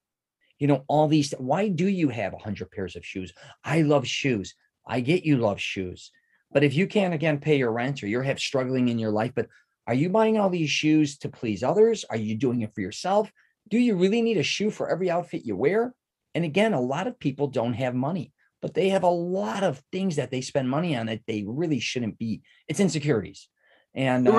you 0.62 0.68
know, 0.68 0.86
all 0.88 1.08
these. 1.08 1.34
Why 1.40 1.70
do 1.70 1.88
you 1.88 2.10
have 2.10 2.34
a 2.34 2.38
hundred 2.38 2.70
pairs 2.70 2.96
of 2.96 3.04
shoes? 3.04 3.34
I 3.64 3.82
love 3.82 4.06
shoes. 4.06 4.54
I 4.88 5.00
get 5.00 5.26
you 5.26 5.38
love 5.38 5.60
shoes. 5.60 6.12
But 6.52 6.64
if 6.64 6.76
you 6.76 6.86
can't 6.86 7.16
again 7.16 7.40
pay 7.40 7.58
your 7.58 7.72
rent 7.72 8.04
or 8.04 8.08
you're 8.08 8.22
have 8.22 8.40
struggling 8.40 8.88
in 8.88 9.00
your 9.00 9.10
life, 9.10 9.32
but 9.36 9.48
are 9.88 9.96
you 9.96 10.10
buying 10.10 10.38
all 10.38 10.52
these 10.52 10.70
shoes 10.70 11.18
to 11.20 11.30
please 11.30 11.64
others? 11.64 12.06
Are 12.12 12.16
you 12.16 12.36
doing 12.36 12.62
it 12.62 12.76
for 12.76 12.82
yourself? 12.82 13.32
Do 13.70 13.80
you 13.80 13.96
really 13.96 14.22
need 14.22 14.38
a 14.38 14.44
shoe 14.44 14.70
for 14.70 14.88
every 14.88 15.10
outfit 15.10 15.46
you 15.46 15.56
wear? 15.56 15.96
And 16.36 16.46
again, 16.46 16.74
a 16.74 16.82
lot 16.82 17.08
of 17.08 17.20
people 17.20 17.48
don't 17.48 17.74
have 17.74 17.96
money, 17.96 18.32
but 18.62 18.76
they 18.76 18.90
have 18.90 19.04
a 19.04 19.10
lot 19.10 19.64
of 19.64 19.82
things 19.92 20.18
that 20.18 20.30
they 20.30 20.42
spend 20.42 20.70
money 20.70 20.96
on 20.96 21.08
that 21.08 21.22
they 21.26 21.44
really 21.44 21.80
shouldn't 21.80 22.20
be. 22.20 22.44
It's 22.68 22.80
insecurities. 22.80 23.50
And 23.96 24.28
um, 24.28 24.36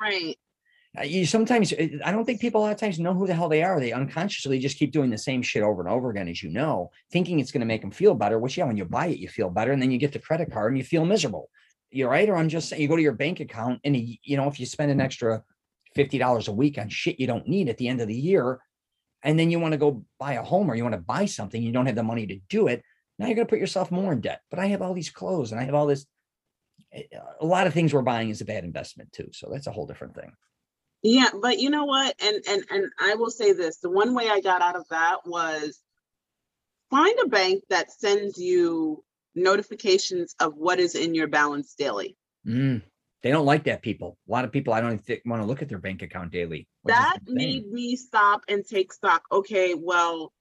Right. 0.00 0.38
Uh, 0.98 1.02
you 1.02 1.26
sometimes 1.26 1.72
uh, 1.72 1.88
I 2.04 2.12
don't 2.12 2.24
think 2.24 2.40
people 2.40 2.60
a 2.60 2.64
lot 2.64 2.72
of 2.72 2.78
times 2.78 3.00
know 3.00 3.14
who 3.14 3.26
the 3.26 3.34
hell 3.34 3.48
they 3.48 3.62
are. 3.62 3.80
They 3.80 3.92
unconsciously 3.92 4.58
just 4.58 4.78
keep 4.78 4.92
doing 4.92 5.10
the 5.10 5.18
same 5.18 5.42
shit 5.42 5.62
over 5.62 5.82
and 5.82 5.90
over 5.90 6.10
again, 6.10 6.28
as 6.28 6.42
you 6.42 6.50
know, 6.50 6.90
thinking 7.10 7.40
it's 7.40 7.50
going 7.50 7.60
to 7.60 7.66
make 7.66 7.80
them 7.80 7.90
feel 7.90 8.14
better. 8.14 8.38
Which 8.38 8.56
yeah, 8.56 8.64
when 8.66 8.76
you 8.76 8.84
buy 8.84 9.06
it, 9.06 9.18
you 9.18 9.28
feel 9.28 9.50
better, 9.50 9.72
and 9.72 9.82
then 9.82 9.90
you 9.90 9.98
get 9.98 10.12
the 10.12 10.18
credit 10.18 10.52
card 10.52 10.72
and 10.72 10.78
you 10.78 10.84
feel 10.84 11.04
miserable. 11.04 11.50
You're 11.90 12.10
right, 12.10 12.28
or 12.28 12.36
I'm 12.36 12.48
just 12.48 12.68
saying 12.68 12.80
you 12.80 12.88
go 12.88 12.96
to 12.96 13.02
your 13.02 13.12
bank 13.12 13.40
account 13.40 13.80
and 13.84 13.96
you 13.96 14.36
know 14.36 14.48
if 14.48 14.60
you 14.60 14.66
spend 14.66 14.90
an 14.90 15.00
extra 15.00 15.42
fifty 15.94 16.18
dollars 16.18 16.48
a 16.48 16.52
week 16.52 16.78
on 16.78 16.88
shit 16.88 17.20
you 17.20 17.26
don't 17.26 17.48
need 17.48 17.68
at 17.68 17.76
the 17.78 17.88
end 17.88 18.00
of 18.00 18.08
the 18.08 18.14
year, 18.14 18.60
and 19.22 19.38
then 19.38 19.50
you 19.50 19.58
want 19.58 19.72
to 19.72 19.78
go 19.78 20.04
buy 20.20 20.34
a 20.34 20.42
home 20.42 20.70
or 20.70 20.74
you 20.76 20.84
want 20.84 20.94
to 20.94 21.00
buy 21.00 21.24
something, 21.24 21.60
you 21.62 21.72
don't 21.72 21.86
have 21.86 21.96
the 21.96 22.02
money 22.02 22.26
to 22.26 22.38
do 22.48 22.68
it. 22.68 22.82
Now 23.18 23.26
you're 23.26 23.36
going 23.36 23.46
to 23.46 23.50
put 23.50 23.60
yourself 23.60 23.90
more 23.90 24.12
in 24.12 24.20
debt. 24.20 24.42
But 24.50 24.58
I 24.58 24.66
have 24.66 24.82
all 24.82 24.94
these 24.94 25.10
clothes 25.10 25.52
and 25.52 25.60
I 25.60 25.64
have 25.64 25.74
all 25.74 25.86
this. 25.86 26.04
eh, 26.92 27.02
A 27.40 27.46
lot 27.46 27.66
of 27.66 27.74
things 27.74 27.94
we're 27.94 28.02
buying 28.02 28.28
is 28.28 28.40
a 28.40 28.44
bad 28.44 28.64
investment 28.64 29.12
too. 29.12 29.28
So 29.32 29.48
that's 29.52 29.68
a 29.68 29.72
whole 29.72 29.86
different 29.86 30.14
thing. 30.16 30.32
Yeah, 31.04 31.28
but 31.40 31.58
you 31.58 31.68
know 31.68 31.84
what? 31.84 32.16
And 32.18 32.42
and 32.48 32.64
and 32.70 32.90
I 32.98 33.14
will 33.16 33.30
say 33.30 33.52
this, 33.52 33.76
the 33.76 33.90
one 33.90 34.14
way 34.14 34.30
I 34.30 34.40
got 34.40 34.62
out 34.62 34.74
of 34.74 34.88
that 34.88 35.18
was 35.26 35.78
find 36.90 37.18
a 37.22 37.28
bank 37.28 37.62
that 37.68 37.92
sends 37.92 38.38
you 38.38 39.04
notifications 39.34 40.34
of 40.40 40.54
what 40.56 40.80
is 40.80 40.94
in 40.94 41.14
your 41.14 41.26
balance 41.26 41.74
daily. 41.74 42.16
Mm, 42.46 42.80
they 43.22 43.30
don't 43.30 43.44
like 43.44 43.64
that. 43.64 43.82
People, 43.82 44.16
a 44.26 44.32
lot 44.32 44.46
of 44.46 44.52
people, 44.52 44.72
I 44.72 44.80
don't 44.80 44.96
think 44.98 45.20
want 45.26 45.42
to 45.42 45.46
look 45.46 45.60
at 45.60 45.68
their 45.68 45.78
bank 45.78 46.00
account 46.00 46.32
daily. 46.32 46.68
That 46.86 47.18
made 47.26 47.70
me 47.70 47.96
stop 47.96 48.40
and 48.48 48.64
take 48.64 48.90
stock. 48.90 49.24
Okay, 49.30 49.74
well, 49.74 50.32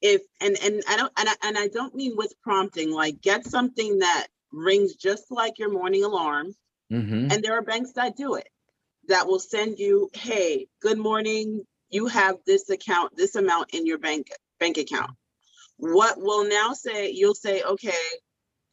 if 0.00 0.20
and 0.40 0.56
and 0.64 0.82
I 0.88 0.96
don't 0.96 1.12
and 1.16 1.28
I, 1.28 1.34
and 1.44 1.56
I 1.56 1.68
don't 1.68 1.94
mean 1.94 2.16
with 2.16 2.34
prompting, 2.42 2.90
like 2.90 3.20
get 3.20 3.46
something 3.46 4.00
that 4.00 4.26
rings 4.50 4.96
just 4.96 5.30
like 5.30 5.60
your 5.60 5.70
morning 5.70 6.02
alarm. 6.02 6.56
Mhm. 6.90 7.32
And 7.32 7.44
there 7.44 7.56
are 7.56 7.62
banks 7.62 7.92
that 7.92 8.16
do 8.16 8.34
it 8.34 8.48
that 9.12 9.26
will 9.26 9.38
send 9.38 9.78
you, 9.78 10.08
hey, 10.14 10.66
good 10.80 10.96
morning. 10.96 11.66
You 11.90 12.06
have 12.06 12.36
this 12.46 12.70
account, 12.70 13.14
this 13.14 13.36
amount 13.36 13.74
in 13.74 13.84
your 13.84 13.98
bank 13.98 14.28
bank 14.58 14.78
account. 14.78 15.10
What 15.76 16.18
will 16.18 16.48
now 16.48 16.72
say, 16.72 17.10
you'll 17.10 17.34
say, 17.34 17.62
okay, 17.62 18.04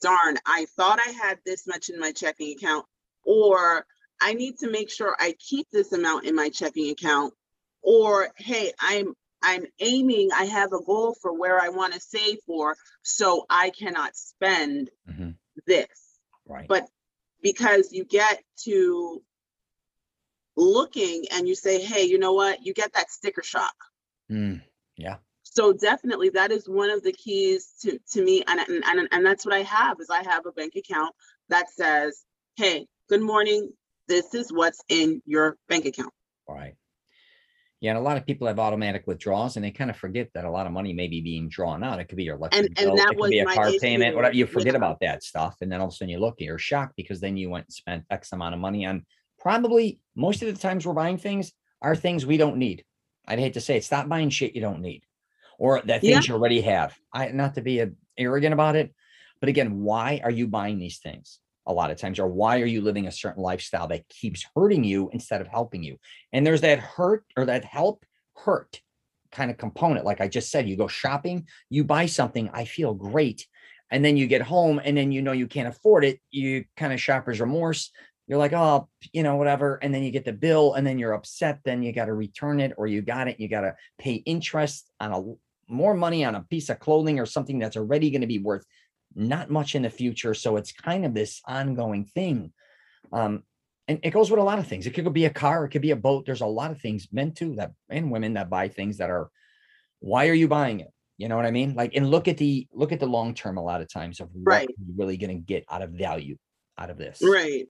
darn, 0.01 0.38
I 0.46 0.65
thought 0.77 0.98
I 1.05 1.10
had 1.12 1.39
this 1.46 1.67
much 1.67 1.89
in 1.89 2.00
my 2.00 2.13
checking 2.13 2.53
account, 2.55 2.86
or 3.25 3.86
I 4.22 4.34
need 4.34 4.60
to 4.60 4.72
make 4.72 4.89
sure 4.89 5.13
I 5.19 5.36
keep 5.39 5.67
this 5.74 5.91
amount 5.91 6.24
in 6.24 6.36
my 6.36 6.48
checking 6.48 6.89
account. 6.89 7.34
Or, 7.81 8.29
hey, 8.38 8.72
I'm 8.79 9.13
I'm 9.43 9.65
aiming, 9.79 10.29
I 10.34 10.46
have 10.46 10.72
a 10.72 10.81
goal 10.81 11.17
for 11.22 11.38
where 11.38 11.60
I 11.62 11.67
want 11.67 11.93
to 11.96 12.00
save 12.00 12.38
for, 12.46 12.77
so 13.03 13.46
I 13.50 13.72
cannot 13.72 14.15
spend 14.15 14.89
Mhm. 15.05 15.36
this 15.67 16.19
Right. 16.46 16.67
but 16.69 16.89
because 17.41 17.91
you 17.91 18.05
get 18.05 18.41
to 18.63 19.22
looking 20.60 21.25
and 21.32 21.48
you 21.48 21.56
say, 21.56 21.82
hey, 21.82 22.04
you 22.04 22.20
know 22.20 22.34
what? 22.34 22.66
You 22.66 22.74
get 22.74 22.94
that 22.94 23.10
sticker 23.10 23.44
shock. 23.44 23.75
Mm, 24.32 24.62
So 25.44 25.74
definitely 25.74 26.30
that 26.30 26.51
is 26.51 26.70
one 26.70 26.89
of 26.89 27.04
the 27.04 27.13
keys 27.13 27.74
to, 27.82 28.00
to 28.12 28.24
me. 28.24 28.44
And, 28.48 28.60
and, 28.60 28.84
and, 28.86 29.08
and 29.12 29.25
that's 29.25 29.46
what 29.46 29.56
I 29.56 29.63
have 29.63 29.98
is 30.00 30.10
I 30.10 30.24
have 30.24 30.46
a 30.46 30.51
bank 30.51 30.74
account 30.75 31.16
that 31.50 31.70
says, 31.70 32.24
hey, 32.56 32.88
good 33.08 33.22
morning. 33.22 33.72
This 34.08 34.34
is 34.34 34.51
what's 34.51 34.84
in 34.89 35.22
your 35.25 35.58
bank 35.68 35.86
account. 35.86 36.13
right. 36.56 36.75
Yeah, 37.82 37.92
and 37.92 38.00
a 38.00 38.01
lot 38.01 38.18
of 38.18 38.25
people 38.25 38.46
have 38.48 38.60
automatic 38.60 39.08
withdrawals 39.08 39.56
and 39.56 39.63
they 39.63 39.72
kind 39.72 39.89
of 39.89 39.96
forget 39.96 40.28
that 40.34 40.44
a 40.44 40.51
lot 40.51 40.66
of 40.66 40.74
money 40.74 40.92
may 40.92 41.08
be 41.08 41.22
being 41.22 41.48
drawn 41.48 41.82
out. 41.82 42.00
It 42.00 42.10
could 42.10 42.18
be 42.18 42.25
your 42.25 42.36
electric 42.36 42.66
and 42.66 42.75
bill, 42.75 42.96
that 42.98 43.12
it 43.12 43.18
could 43.18 43.30
be 43.30 43.39
a 43.39 43.46
car 43.46 43.72
payment, 43.80 44.16
whatever. 44.18 44.36
You 44.36 44.48
forget 44.48 44.74
yeah. 44.74 44.78
about 44.78 45.00
that 45.00 45.24
stuff. 45.24 45.56
And 45.62 45.72
then 45.72 45.80
all 45.80 45.88
of 45.88 45.94
a 45.94 45.96
sudden 45.96 46.10
you 46.10 46.20
look 46.20 46.36
and 46.39 46.48
you're 46.48 46.58
shocked 46.58 46.96
because 46.98 47.22
then 47.22 47.38
you 47.38 47.50
went 47.50 47.68
and 47.68 47.74
spent 47.74 48.04
X 48.10 48.34
amount 48.34 48.54
of 48.54 48.60
money 48.60 48.86
on 48.86 49.06
probably 49.39 50.00
most 50.15 50.41
of 50.41 50.53
the 50.53 50.60
times 50.60 50.86
we're 50.86 50.93
buying 50.93 51.17
things 51.17 51.53
are 51.81 51.96
things 51.96 52.25
we 52.25 52.38
don't 52.38 52.58
need. 52.58 52.84
I'd 53.27 53.39
hate 53.39 53.53
to 53.53 53.62
say 53.62 53.77
it. 53.77 53.84
Stop 53.84 54.08
buying 54.10 54.29
shit 54.29 54.55
you 54.55 54.62
don't 54.62 54.81
need 54.81 55.03
or 55.58 55.81
that 55.81 56.03
Yeah. 56.03 56.13
things 56.13 56.27
you 56.27 56.34
already 56.34 56.62
have. 56.62 56.98
I 57.13 57.27
not 57.29 57.55
to 57.55 57.62
be 57.62 57.79
a, 57.79 57.91
arrogant 58.17 58.53
about 58.53 58.75
it, 58.75 58.93
but 59.39 59.50
again, 59.50 59.81
why 59.81 60.22
are 60.24 60.31
you 60.31 60.48
buying 60.48 60.79
these 60.79 61.00
things? 61.00 61.39
A 61.67 61.74
lot 61.74 61.91
of 61.91 61.98
times, 61.98 62.19
or 62.19 62.27
why 62.27 62.60
are 62.62 62.65
you 62.65 62.81
living 62.81 63.05
a 63.08 63.12
certain 63.12 63.43
lifestyle 63.43 63.88
that 63.89 64.10
keeps 64.10 64.46
hurting 64.55 64.84
you 64.84 65.10
instead 65.13 65.39
of 65.39 65.48
helping 65.48 65.84
you? 65.84 65.98
And 66.34 66.46
there's 66.46 66.62
that 66.62 66.79
hurt 66.79 67.25
or 67.38 67.46
that 67.46 67.63
help 67.63 68.05
hurt 68.36 68.81
kind 69.31 69.51
of 69.51 69.58
component. 69.58 70.05
Like 70.05 70.19
I 70.22 70.27
just 70.27 70.50
said, 70.50 70.67
you 70.67 70.75
go 70.75 70.88
shopping, 70.88 71.48
you 71.69 71.84
buy 71.84 72.08
something, 72.08 72.50
I 72.53 72.65
feel 72.65 72.93
great. 72.96 73.46
And 73.91 74.03
then 74.03 74.17
you 74.17 74.27
get 74.27 74.41
home 74.41 74.79
and 74.84 74.98
then 74.98 75.12
you 75.12 75.22
know 75.22 75.31
you 75.31 75.48
can't 75.48 75.67
afford 75.67 76.03
it. 76.05 76.19
You 76.31 76.65
kind 76.75 76.93
of 76.93 77.01
shopper's 77.01 77.39
remorse. 77.39 77.91
You're 78.29 78.38
like, 78.38 78.53
oh, 78.53 78.88
you 79.12 79.24
know, 79.24 79.38
whatever. 79.38 79.79
And 79.81 79.93
then 79.93 80.03
you 80.03 80.12
get 80.12 80.24
the 80.24 80.31
bill 80.31 80.75
and 80.75 80.86
then 80.86 81.00
you're 81.00 81.13
upset. 81.13 81.59
Then 81.65 81.81
you 81.81 81.91
got 81.91 82.05
to 82.05 82.13
return 82.13 82.59
it 82.59 82.74
or 82.77 82.86
you 82.86 83.01
got 83.01 83.27
it. 83.27 83.39
You 83.39 83.50
got 83.50 83.62
to 83.62 83.75
pay 83.98 84.13
interest 84.13 84.89
on 85.00 85.12
a 85.12 85.71
more 85.71 85.95
money 85.95 86.24
on 86.24 86.36
a 86.36 86.43
piece 86.43 86.69
of 86.69 86.79
clothing 86.79 87.19
or 87.19 87.25
something 87.25 87.57
that's 87.57 87.75
already 87.75 88.12
going 88.12 88.21
to 88.21 88.27
be 88.27 88.38
worth 88.38 88.65
not 89.15 89.50
much 89.50 89.74
in 89.74 89.81
the 89.81 89.89
future. 89.89 90.36
So 90.36 90.57
it's 90.57 90.71
kind 90.71 91.05
of 91.05 91.15
this 91.15 91.41
ongoing 91.48 92.05
thing. 92.05 92.53
Um, 93.12 93.43
and 93.88 94.00
it 94.03 94.12
goes 94.12 94.29
with 94.29 94.39
a 94.39 94.43
lot 94.43 94.59
of 94.59 94.67
things. 94.67 94.86
It 94.86 94.91
could 94.91 95.12
be 95.12 95.25
a 95.25 95.31
car, 95.31 95.65
it 95.65 95.69
could 95.69 95.81
be 95.81 95.91
a 95.91 95.95
boat. 95.95 96.27
There's 96.27 96.41
a 96.41 96.45
lot 96.45 96.69
of 96.69 96.79
things, 96.79 97.07
men 97.12 97.31
too, 97.31 97.55
that 97.55 97.71
and 97.89 98.12
women 98.12 98.36
that 98.36 98.51
buy 98.51 98.67
things 98.67 98.98
that 98.98 99.09
are, 99.09 99.31
why 100.00 100.27
are 100.27 100.33
you 100.33 100.48
buying 100.48 100.81
it? 100.81 100.91
You 101.17 101.27
know 101.27 101.36
what 101.36 101.48
I 101.48 101.51
mean? 101.51 101.74
Like, 101.74 101.95
and 101.95 102.12
look 102.12 102.27
at 102.27 102.38
the 102.38 102.67
look 102.71 102.91
at 102.91 103.00
the 103.00 103.07
long 103.07 103.33
term 103.33 103.57
a 103.57 103.63
lot 103.63 103.81
of 103.81 103.91
times 103.91 104.19
of 104.19 104.29
what 104.31 104.53
Right. 104.53 104.69
you're 104.69 104.95
really 104.95 105.17
going 105.17 105.36
to 105.36 105.43
get 105.43 105.65
out 105.69 105.81
of 105.81 105.89
value 105.89 106.38
out 106.77 106.91
of 106.91 106.98
this. 106.98 107.19
Right. 107.21 107.65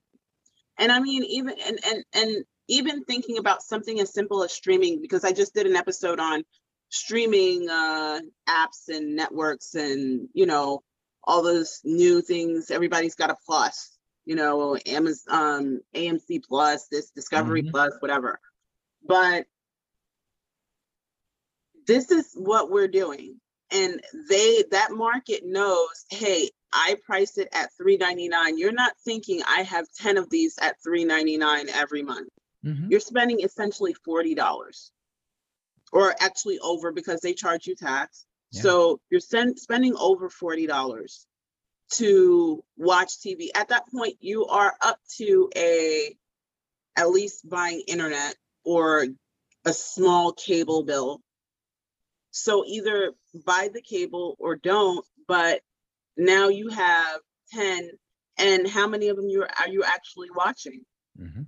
And 0.80 0.92
I 0.92 1.00
mean, 1.00 1.24
even 1.26 1.56
and 1.68 1.80
and 1.86 2.06
and 2.14 2.46
even 2.70 3.04
thinking 3.04 3.38
about 3.38 3.64
something 3.64 4.00
as 4.00 4.14
simple 4.14 4.44
as 4.44 4.54
streaming, 4.54 5.02
because 5.02 5.26
I 5.26 5.34
just 5.34 5.54
did 5.54 5.68
an 5.68 5.76
episode 5.76 6.20
on 6.20 6.44
streaming 6.90 7.70
uh 7.70 8.20
apps 8.50 8.88
and 8.90 9.16
networks 9.16 9.76
and 9.76 10.28
you 10.34 10.48
know 10.48 10.84
all 11.24 11.44
those 11.44 11.82
new 11.84 12.22
things. 12.22 12.72
Everybody's 12.72 13.16
got 13.16 13.30
a 13.30 13.36
plus, 13.46 13.98
you 14.26 14.36
know, 14.36 14.78
Amazon, 14.88 15.26
um, 15.30 15.82
AMC 15.96 16.42
Plus, 16.48 16.88
this 16.88 17.12
Discovery 17.12 17.64
Mhm. 17.64 17.72
Plus, 17.72 17.94
whatever. 18.00 18.40
But 19.06 19.46
this 21.88 22.12
is 22.12 22.32
what 22.36 22.72
we're 22.72 22.88
doing 22.88 23.40
and 23.72 24.02
they 24.30 24.64
that 24.72 24.92
market 24.92 25.44
knows 25.46 26.06
hey 26.10 26.50
i 26.74 26.96
price 27.06 27.38
it 27.38 27.48
at 27.54 27.70
3.99 27.82 28.58
you're 28.58 28.72
not 28.72 28.94
thinking 29.06 29.42
i 29.48 29.62
have 29.62 29.86
10 29.98 30.18
of 30.18 30.30
these 30.30 30.58
at 30.62 30.76
3.99 30.86 31.68
every 31.74 32.04
month. 32.04 32.30
Mhm. 32.66 32.90
you're 32.92 33.00
spending 33.00 33.40
essentially 33.42 33.94
$40 34.06 34.92
or 35.92 36.14
actually 36.20 36.60
over 36.60 36.92
because 36.92 37.22
they 37.22 37.34
charge 37.34 37.66
you 37.68 37.76
tax. 37.76 38.26
Yeah. 38.52 38.62
so 38.62 39.00
you're 39.10 39.22
spending 39.22 39.96
over 39.98 40.30
$40 40.30 41.26
to 41.92 42.64
watch 42.78 43.18
tv 43.20 43.50
at 43.56 43.70
that 43.70 43.88
point 43.90 44.18
you 44.20 44.46
are 44.46 44.76
up 44.82 45.00
to 45.18 45.50
a 45.56 46.16
at 46.96 47.10
least 47.10 47.48
buying 47.50 47.82
internet 47.88 48.36
or 48.64 49.08
a 49.66 49.74
small 49.74 50.34
cable 50.34 50.84
bill. 50.84 51.22
So 52.32 52.64
either 52.66 53.14
buy 53.46 53.70
the 53.74 53.82
cable 53.82 54.36
or 54.40 54.56
don't, 54.56 55.06
but 55.28 55.62
now 56.20 56.50
you 56.50 56.70
have 56.70 57.22
10 57.52 57.90
and 58.38 58.68
how 58.68 58.88
many 58.88 59.08
of 59.08 59.18
them 59.18 59.28
you 59.28 59.44
are 59.44 59.68
you 59.68 59.84
actually 59.84 60.30
watching? 60.36 60.82
Mhm. 61.20 61.48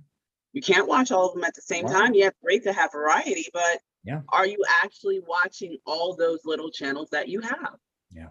You 0.52 0.60
can't 0.62 0.88
watch 0.88 1.10
all 1.12 1.28
of 1.28 1.34
them 1.34 1.44
at 1.44 1.54
the 1.54 1.62
same 1.62 1.86
Right. 1.86 1.92
time. 1.92 2.14
Yeah, 2.14 2.30
great 2.42 2.62
to 2.64 2.72
have 2.72 2.92
variety, 2.92 3.46
but 3.52 3.80
Yeah. 4.04 4.22
are 4.30 4.46
you 4.46 4.62
actually 4.82 5.20
watching 5.20 5.78
all 5.86 6.14
those 6.16 6.40
little 6.44 6.70
channels 6.70 7.08
that 7.10 7.28
you 7.28 7.40
have? 7.40 7.76
Yeah. 8.10 8.28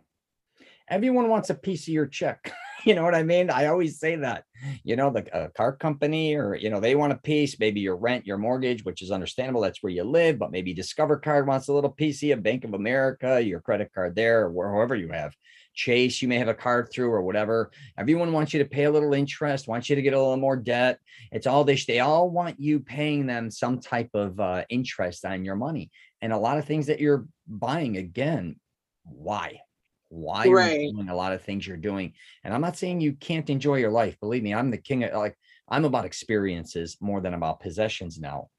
Everyone 0.87 1.29
wants 1.29 1.49
a 1.49 1.55
piece 1.55 1.87
of 1.87 1.93
your 1.93 2.07
check. 2.07 2.51
You 2.83 2.95
know 2.95 3.03
what 3.03 3.13
I 3.13 3.21
mean? 3.21 3.51
I 3.51 3.67
always 3.67 3.99
say 3.99 4.15
that. 4.15 4.43
You 4.83 4.95
know, 4.95 5.11
the 5.11 5.31
uh, 5.35 5.49
car 5.49 5.75
company 5.75 6.33
or, 6.33 6.55
you 6.55 6.71
know, 6.71 6.79
they 6.79 6.95
want 6.95 7.13
a 7.13 7.17
piece, 7.17 7.59
maybe 7.59 7.79
your 7.79 7.95
rent, 7.95 8.25
your 8.25 8.39
mortgage, 8.39 8.83
which 8.83 9.03
is 9.03 9.11
understandable. 9.11 9.61
That's 9.61 9.83
where 9.83 9.93
you 9.93 10.03
live, 10.03 10.39
but 10.39 10.49
maybe 10.49 10.73
Discover 10.73 11.17
Card 11.19 11.45
wants 11.45 11.67
a 11.67 11.73
little 11.73 11.91
piece 11.91 12.23
of 12.23 12.29
you, 12.29 12.35
Bank 12.37 12.63
of 12.63 12.73
America, 12.73 13.39
your 13.39 13.59
credit 13.59 13.91
card 13.93 14.15
there, 14.15 14.45
or 14.45 14.51
wherever 14.51 14.95
you 14.95 15.09
have. 15.09 15.35
Chase, 15.73 16.21
you 16.21 16.27
may 16.27 16.37
have 16.37 16.47
a 16.47 16.53
card 16.53 16.89
through 16.91 17.11
or 17.11 17.21
whatever. 17.21 17.71
Everyone 17.97 18.33
wants 18.33 18.53
you 18.53 18.59
to 18.59 18.69
pay 18.69 18.85
a 18.85 18.91
little 18.91 19.13
interest, 19.13 19.67
wants 19.67 19.89
you 19.89 19.95
to 19.95 20.01
get 20.01 20.13
a 20.13 20.19
little 20.19 20.37
more 20.37 20.57
debt. 20.57 20.99
It's 21.31 21.47
all 21.47 21.63
this. 21.63 21.85
They 21.85 21.99
all 21.99 22.29
want 22.29 22.59
you 22.59 22.79
paying 22.79 23.25
them 23.25 23.49
some 23.51 23.79
type 23.79 24.09
of 24.13 24.39
uh, 24.39 24.65
interest 24.69 25.25
on 25.25 25.45
your 25.45 25.55
money. 25.55 25.91
And 26.21 26.33
a 26.33 26.37
lot 26.37 26.57
of 26.57 26.65
things 26.65 26.87
that 26.87 26.99
you're 26.99 27.25
buying, 27.47 27.97
again, 27.97 28.59
why? 29.03 29.61
Why 30.09 30.47
are 30.47 30.51
Right. 30.51 30.81
you 30.81 30.93
doing 30.93 31.09
a 31.09 31.15
lot 31.15 31.31
of 31.33 31.41
things 31.41 31.65
you're 31.65 31.77
doing? 31.77 32.13
And 32.43 32.53
I'm 32.53 32.61
not 32.61 32.77
saying 32.77 32.99
you 33.01 33.13
can't 33.13 33.49
enjoy 33.49 33.77
your 33.77 33.91
life. 33.91 34.19
Believe 34.19 34.43
me, 34.43 34.53
I'm 34.53 34.69
the 34.69 34.77
king 34.77 35.03
of 35.03 35.13
like 35.13 35.37
I'm 35.69 35.85
about 35.85 36.05
experiences 36.05 36.97
more 36.99 37.21
than 37.21 37.33
about 37.33 37.61
possessions 37.61 38.19
now. 38.19 38.49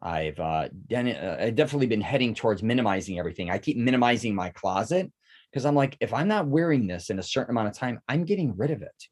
I've 0.00 0.38
uh, 0.38 0.68
done, 0.86 1.08
uh 1.08 1.36
I've 1.40 1.56
definitely 1.56 1.88
been 1.88 2.00
heading 2.00 2.34
towards 2.34 2.62
minimizing 2.62 3.18
everything. 3.18 3.50
I 3.50 3.58
keep 3.58 3.76
minimizing 3.76 4.34
my 4.34 4.50
closet 4.50 5.12
because 5.50 5.66
I'm 5.66 5.74
like, 5.74 5.96
if 6.00 6.12
I'm 6.12 6.28
not 6.28 6.46
wearing 6.46 6.86
this 6.86 7.10
in 7.10 7.18
a 7.18 7.22
certain 7.22 7.50
amount 7.50 7.68
of 7.68 7.74
time, 7.74 8.00
I'm 8.08 8.24
getting 8.24 8.56
rid 8.56 8.70
of 8.70 8.82
it. 8.82 9.08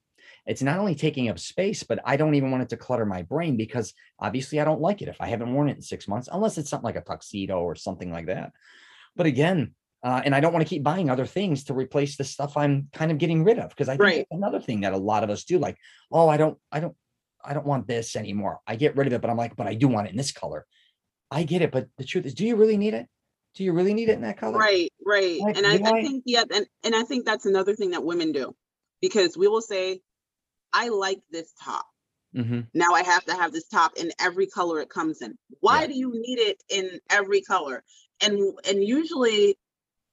It's 0.47 0.63
not 0.63 0.79
only 0.79 0.95
taking 0.95 1.29
up 1.29 1.39
space, 1.39 1.83
but 1.83 2.01
I 2.05 2.17
don't 2.17 2.35
even 2.35 2.51
want 2.51 2.63
it 2.63 2.69
to 2.71 2.77
clutter 2.77 3.05
my 3.05 3.23
brain 3.23 3.57
because 3.57 3.93
obviously 4.19 4.61
I 4.61 4.65
don't 4.65 4.81
like 4.81 5.03
it 5.03 5.09
if 5.09 5.21
I 5.21 5.27
haven't 5.27 5.53
worn 5.53 5.69
it 5.69 5.77
in 5.77 5.83
six 5.83 6.09
months, 6.09 6.29
unless 6.33 6.57
it's 6.57 6.71
something 6.71 6.85
like 6.87 6.97
a 6.97 7.03
tuxedo 7.03 7.61
or 7.61 7.75
something 7.75 8.11
like 8.11 8.27
that. 8.27 8.53
But 9.17 9.27
again, 9.27 9.75
uh, 10.03 10.23
and 10.25 10.35
I 10.35 10.41
don't 10.41 10.53
want 10.53 10.65
to 10.65 10.69
keep 10.69 10.83
buying 10.83 11.11
other 11.11 11.27
things 11.27 11.65
to 11.65 11.75
replace 11.75 12.17
the 12.17 12.25
stuff 12.25 12.57
I'm 12.57 12.89
kind 12.93 13.11
of 13.11 13.19
getting 13.19 13.43
rid 13.45 13.59
of 13.59 13.71
because 13.71 13.89
I 13.89 13.97
think 13.97 14.03
Right. 14.05 14.27
another 14.31 14.61
thing 14.61 14.83
that 14.83 14.93
a 14.93 14.99
lot 14.99 15.25
of 15.25 15.31
us 15.31 15.45
do. 15.45 15.59
Like, 15.59 15.77
oh, 16.13 16.29
I 16.29 16.37
don't, 16.37 16.57
I 16.71 16.81
don't, 16.81 16.97
I 17.45 17.53
don't 17.53 17.67
want 17.67 17.87
this 17.87 18.17
anymore. 18.17 18.61
I 18.67 18.77
get 18.77 18.97
rid 18.97 19.07
of 19.07 19.13
it, 19.13 19.21
but 19.21 19.31
I'm 19.31 19.37
like, 19.37 19.57
but 19.57 19.67
I 19.67 19.75
do 19.75 19.89
want 19.89 20.07
it 20.07 20.11
in 20.11 20.17
this 20.17 20.33
color. 20.33 20.67
I 21.31 21.43
get 21.43 21.63
it, 21.63 21.73
but 21.73 21.89
the 21.99 22.05
truth 22.05 22.27
is, 22.27 22.35
do 22.35 22.47
you 22.47 22.57
really 22.57 22.77
need 22.77 22.95
it? 22.95 23.07
Do 23.59 23.65
you 23.65 23.73
really 23.73 23.93
need 23.93 24.09
it 24.09 24.13
in 24.13 24.21
that 24.23 24.39
color? 24.39 24.57
Right, 24.57 24.93
right. 25.05 25.41
Like, 25.41 25.57
and 25.57 25.67
I, 25.67 25.75
I 25.85 25.99
I- 25.99 26.03
think 26.03 26.23
yeah, 26.27 26.45
and, 26.55 26.65
and 26.85 26.95
I 26.95 27.03
think 27.03 27.25
that's 27.27 27.45
another 27.45 27.75
thing 27.75 27.91
that 27.91 28.05
women 28.05 28.31
do 28.31 28.55
because 29.03 29.37
we 29.37 29.49
will 29.49 29.61
say, 29.61 30.01
I 30.73 30.91
like 30.91 31.19
this 31.33 31.53
top. 31.65 31.85
hmm 32.33 32.61
now 32.73 32.93
I 32.93 33.03
have 33.03 33.25
to 33.25 33.35
have 33.35 33.51
this 33.53 33.67
top 33.67 33.95
in 33.97 34.13
every 34.21 34.47
color 34.47 34.79
it 34.81 34.89
comes 34.91 35.23
in. 35.23 35.37
Why 35.59 35.81
Yeah. 35.81 35.87
do 35.89 35.95
you 35.95 36.13
need 36.15 36.39
it 36.39 36.63
in 36.71 37.01
every 37.11 37.41
color? 37.41 37.83
And 38.23 38.39
and 38.69 38.85
usually 38.85 39.59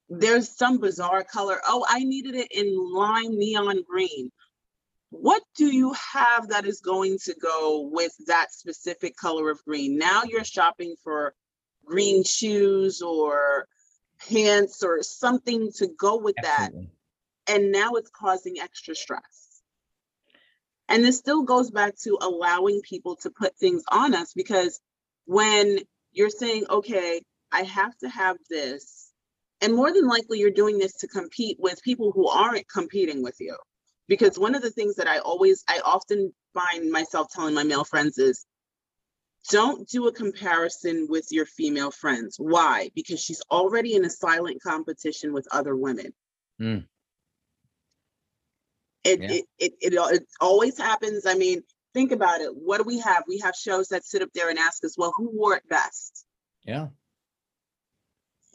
there's 0.10 0.50
some 0.58 0.80
bizarre 0.80 1.24
color. 1.24 1.62
Oh, 1.68 1.86
I 1.88 2.04
needed 2.04 2.34
it 2.34 2.48
in 2.52 2.76
lime 2.76 3.38
neon 3.38 3.84
green. 3.88 4.32
What 5.12 5.44
do 5.56 5.68
you 5.68 5.94
have 6.14 6.48
that 6.50 6.66
is 6.66 6.82
going 6.82 7.20
to 7.26 7.36
go 7.40 7.90
with 7.92 8.14
that 8.26 8.52
specific 8.52 9.16
color 9.16 9.52
of 9.52 9.64
green? 9.66 10.00
Now 10.00 10.24
you're 10.24 10.44
shopping 10.44 10.96
for 11.04 11.36
green 11.86 12.24
shoes 12.24 13.02
or 13.02 13.68
pants 14.30 14.84
or 14.84 15.04
something 15.04 15.72
to 15.74 15.88
go 16.00 16.18
with 16.18 16.36
that 16.42 16.72
and 17.48 17.72
now 17.72 17.94
it's 17.94 18.10
causing 18.12 18.60
extra 18.62 18.96
stress. 18.96 19.62
And 20.90 21.04
this 21.04 21.18
still 21.18 21.44
goes 21.44 21.72
back 21.72 21.96
to 22.04 22.18
allowing 22.22 22.82
people 22.82 23.18
to 23.18 23.32
put 23.32 23.58
things 23.58 23.84
on 23.92 24.16
us 24.16 24.34
because 24.34 24.80
when 25.26 25.80
you're 26.12 26.30
saying, 26.30 26.66
okay, 26.70 27.22
I 27.52 27.64
have 27.64 27.98
to 28.00 28.10
have 28.10 28.38
this 28.50 29.12
And 29.62 29.74
more 29.76 29.92
than 29.94 30.08
likely, 30.08 30.40
you're 30.40 30.52
doing 30.52 30.78
this 30.78 30.94
to 30.98 31.08
compete 31.08 31.58
with 31.60 31.82
people 31.84 32.12
who 32.12 32.28
aren't 32.28 32.70
competing 32.70 33.24
with 33.24 33.38
you. 33.40 33.56
Because 34.08 34.38
one 34.38 34.56
of 34.56 34.62
the 34.62 34.72
things 34.72 34.96
that 34.98 35.08
I 35.08 35.20
always, 35.20 35.64
I 35.68 35.82
often 35.84 36.34
find 36.54 36.92
myself 36.92 37.28
telling 37.34 37.56
my 37.56 37.64
male 37.64 37.84
friends 37.86 38.18
is 38.18 38.46
don't 39.50 39.88
do 39.88 40.08
a 40.08 40.12
comparison 40.12 41.08
with 41.10 41.28
your 41.32 41.46
female 41.46 41.92
friends. 41.92 42.38
Why? 42.38 42.90
Because 42.96 43.20
she's 43.22 43.42
already 43.52 43.96
in 43.96 44.06
a 44.06 44.10
silent 44.10 44.62
competition 44.62 45.34
with 45.34 45.48
other 45.52 45.76
women. 45.76 46.14
Hmm. 46.60 46.80
It, 49.04 49.22
Yeah. 49.22 49.32
it, 49.32 49.46
it, 49.60 49.74
it, 49.82 49.94
it 49.94 50.24
always 50.42 50.78
happens. 50.78 51.26
I 51.26 51.36
mean, 51.36 51.62
think 51.94 52.12
about 52.12 52.42
it. 52.42 52.50
What 52.56 52.78
do 52.80 52.84
we 52.86 53.00
have? 53.00 53.24
We 53.28 53.40
have 53.40 53.56
shows 53.56 53.90
that 53.90 54.04
sit 54.04 54.22
up 54.22 54.30
there 54.34 54.50
and 54.50 54.58
ask 54.58 54.84
us, 54.84 54.98
well, 54.98 55.14
who 55.16 55.30
wore 55.32 55.56
it 55.56 55.68
best? 55.70 56.26
Yeah. 56.66 56.88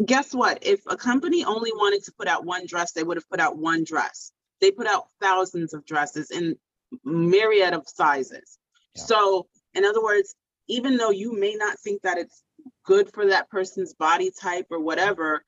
guess 0.04 0.34
what? 0.34 0.58
If 0.62 0.80
a 0.88 0.96
company 0.96 1.44
only 1.44 1.70
wanted 1.72 2.02
to 2.04 2.12
put 2.18 2.26
out 2.26 2.44
one 2.44 2.66
dress, 2.66 2.92
they 2.92 3.04
would 3.04 3.16
have 3.16 3.28
put 3.28 3.38
out 3.38 3.56
one 3.56 3.84
dress. 3.84 4.32
They 4.60 4.72
put 4.72 4.88
out 4.88 5.04
thousands 5.20 5.72
of 5.74 5.86
dresses 5.86 6.30
in 6.32 6.56
myriad 7.04 7.72
of 7.74 7.84
sizes. 7.88 8.58
Yeah. 8.96 9.02
So, 9.04 9.46
in 9.74 9.84
other 9.84 10.02
words, 10.02 10.34
even 10.70 10.96
though 10.96 11.10
you 11.10 11.38
may 11.38 11.54
not 11.54 11.78
think 11.80 12.02
that 12.02 12.18
it's 12.18 12.42
good 12.84 13.12
for 13.12 13.26
that 13.26 13.50
person's 13.50 13.94
body 13.94 14.30
type 14.30 14.66
or 14.70 14.80
whatever, 14.80 15.44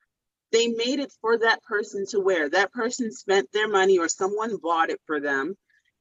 they 0.51 0.67
made 0.67 0.99
it 0.99 1.11
for 1.21 1.37
that 1.37 1.63
person 1.63 2.05
to 2.11 2.19
wear. 2.19 2.49
That 2.49 2.71
person 2.71 3.11
spent 3.11 3.51
their 3.51 3.67
money 3.67 3.97
or 3.97 4.07
someone 4.07 4.57
bought 4.61 4.89
it 4.89 5.01
for 5.05 5.19
them. 5.19 5.55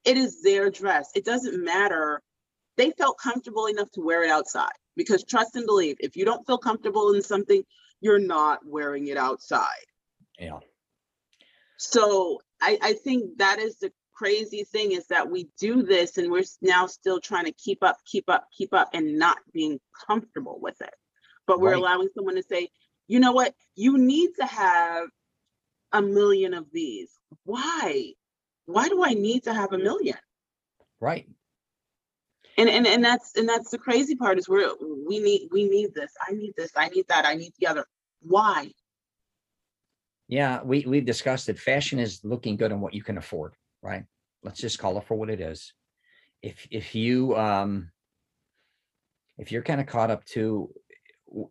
It 0.04 0.16
is 0.16 0.42
their 0.42 0.70
dress. 0.70 1.10
It 1.14 1.24
doesn't 1.24 1.64
matter. 1.64 2.20
They 2.76 2.90
felt 2.90 3.18
comfortable 3.18 3.66
enough 3.66 3.90
to 3.92 4.00
wear 4.00 4.24
it 4.24 4.30
outside 4.30 4.72
because 4.96 5.24
trust 5.24 5.56
and 5.56 5.66
believe, 5.66 5.96
if 6.00 6.16
you 6.16 6.24
don't 6.24 6.46
feel 6.46 6.58
comfortable 6.58 7.14
in 7.14 7.22
something, 7.22 7.62
you're 8.00 8.18
not 8.18 8.60
wearing 8.66 9.06
it 9.06 9.16
outside. 9.16 9.86
Yeah. 10.38 10.58
So 11.78 12.40
I, 12.60 12.78
I 12.82 12.92
think 12.94 13.38
that 13.38 13.58
is 13.58 13.76
the 13.78 13.92
crazy 14.22 14.62
thing 14.62 14.92
is 14.92 15.06
that 15.08 15.28
we 15.28 15.48
do 15.58 15.82
this 15.82 16.16
and 16.16 16.30
we're 16.30 16.44
now 16.60 16.86
still 16.86 17.18
trying 17.20 17.44
to 17.44 17.52
keep 17.52 17.82
up, 17.82 17.96
keep 18.06 18.28
up, 18.28 18.46
keep 18.56 18.72
up 18.72 18.88
and 18.94 19.18
not 19.18 19.38
being 19.52 19.80
comfortable 20.06 20.60
with 20.60 20.80
it. 20.80 20.94
But 21.48 21.58
we're 21.58 21.70
Right. 21.70 21.78
allowing 21.78 22.08
someone 22.14 22.36
to 22.36 22.42
say, 22.42 22.68
you 23.08 23.18
know 23.18 23.32
what, 23.32 23.52
you 23.74 23.98
need 23.98 24.30
to 24.38 24.46
have 24.46 25.08
a 25.90 26.00
million 26.00 26.54
of 26.54 26.66
these. 26.72 27.10
Why? 27.44 28.12
Why 28.66 28.88
do 28.88 29.02
I 29.04 29.14
need 29.14 29.42
to 29.44 29.52
have 29.52 29.72
a 29.72 29.78
million? 29.78 30.18
Right. 31.00 31.28
And 32.58 32.68
and 32.68 32.86
and 32.86 33.02
that's 33.02 33.36
and 33.36 33.48
that's 33.48 33.70
the 33.70 33.78
crazy 33.78 34.14
part 34.14 34.38
is 34.38 34.48
we're 34.48 34.70
we 35.08 35.18
need 35.18 35.48
we 35.50 35.68
need 35.68 35.94
this. 35.94 36.12
I 36.28 36.32
need 36.32 36.52
this. 36.56 36.70
I 36.76 36.90
need 36.90 37.06
that. 37.08 37.26
I 37.26 37.34
need 37.34 37.54
the 37.58 37.66
other. 37.66 37.86
Why? 38.20 38.70
Yeah, 40.28 40.62
we 40.62 40.84
we've 40.86 41.04
discussed 41.04 41.48
it. 41.48 41.58
Fashion 41.58 41.98
is 41.98 42.24
looking 42.24 42.56
good 42.56 42.70
on 42.70 42.80
what 42.80 42.94
you 42.94 43.02
can 43.02 43.18
afford, 43.18 43.54
right? 43.82 44.04
Let's 44.42 44.60
just 44.60 44.78
call 44.78 44.98
it 44.98 45.06
for 45.06 45.16
what 45.16 45.30
it 45.30 45.40
is. 45.40 45.72
If 46.42 46.66
if 46.70 46.94
you 46.94 47.36
um 47.36 47.90
if 49.38 49.52
you're 49.52 49.62
kind 49.62 49.80
of 49.80 49.86
caught 49.86 50.10
up 50.10 50.24
to 50.26 50.72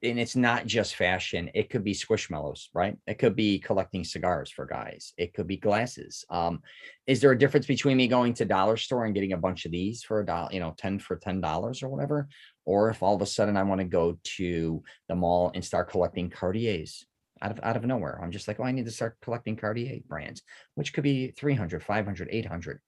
and 0.04 0.20
it's 0.20 0.36
not 0.36 0.66
just 0.66 0.96
fashion, 0.96 1.50
it 1.56 1.70
could 1.70 1.84
be 1.84 1.94
squishmallows, 1.94 2.68
right? 2.74 2.98
It 3.08 3.18
could 3.18 3.36
be 3.36 3.60
collecting 3.60 4.04
cigars 4.04 4.52
for 4.52 4.66
guys. 4.66 5.14
It 5.18 5.34
could 5.34 5.48
be 5.48 5.58
glasses. 5.58 6.24
Um, 6.29 6.62
is 7.08 7.20
there 7.20 7.32
a 7.32 7.38
difference 7.38 7.66
between 7.66 7.98
me 7.98 8.08
going 8.08 8.34
to 8.36 8.46
dollar 8.46 8.77
store 8.77 9.05
and 9.05 9.14
getting 9.14 9.34
a 9.34 9.38
bunch 9.38 9.66
of 9.66 9.72
these 9.72 10.03
for 10.03 10.20
a 10.20 10.25
dollar, 10.25 10.50
you 10.51 10.60
know, 10.60 10.75
10 10.77 11.00
for 11.00 11.18
$10 11.18 11.84
or 11.84 11.90
whatever? 11.90 12.27
Or 12.64 12.90
if 12.90 13.01
all 13.01 13.16
of 13.16 13.22
a 13.22 13.25
sudden 13.25 13.58
I 13.58 13.64
want 13.64 13.82
to 13.82 13.86
go 13.86 14.20
to 14.38 14.84
the 15.10 15.16
mall 15.16 15.51
and 15.55 15.66
start 15.66 15.90
collecting 15.90 16.29
Cartiers 16.29 17.05
out 17.42 17.51
of 17.51 17.60
out 17.64 17.75
of 17.75 17.86
nowhere. 17.86 18.20
I'm 18.22 18.32
just 18.32 18.48
like, 18.48 18.60
oh, 18.60 18.64
I 18.64 18.72
need 18.72 18.86
to 18.86 18.92
start 18.92 19.18
collecting 19.22 19.56
Cartier 19.56 20.00
brands, 20.08 20.42
which 20.75 20.94
could 20.94 21.04
be 21.04 21.32
300, 21.32 21.84
500, 21.84 22.30
800, 22.32 22.80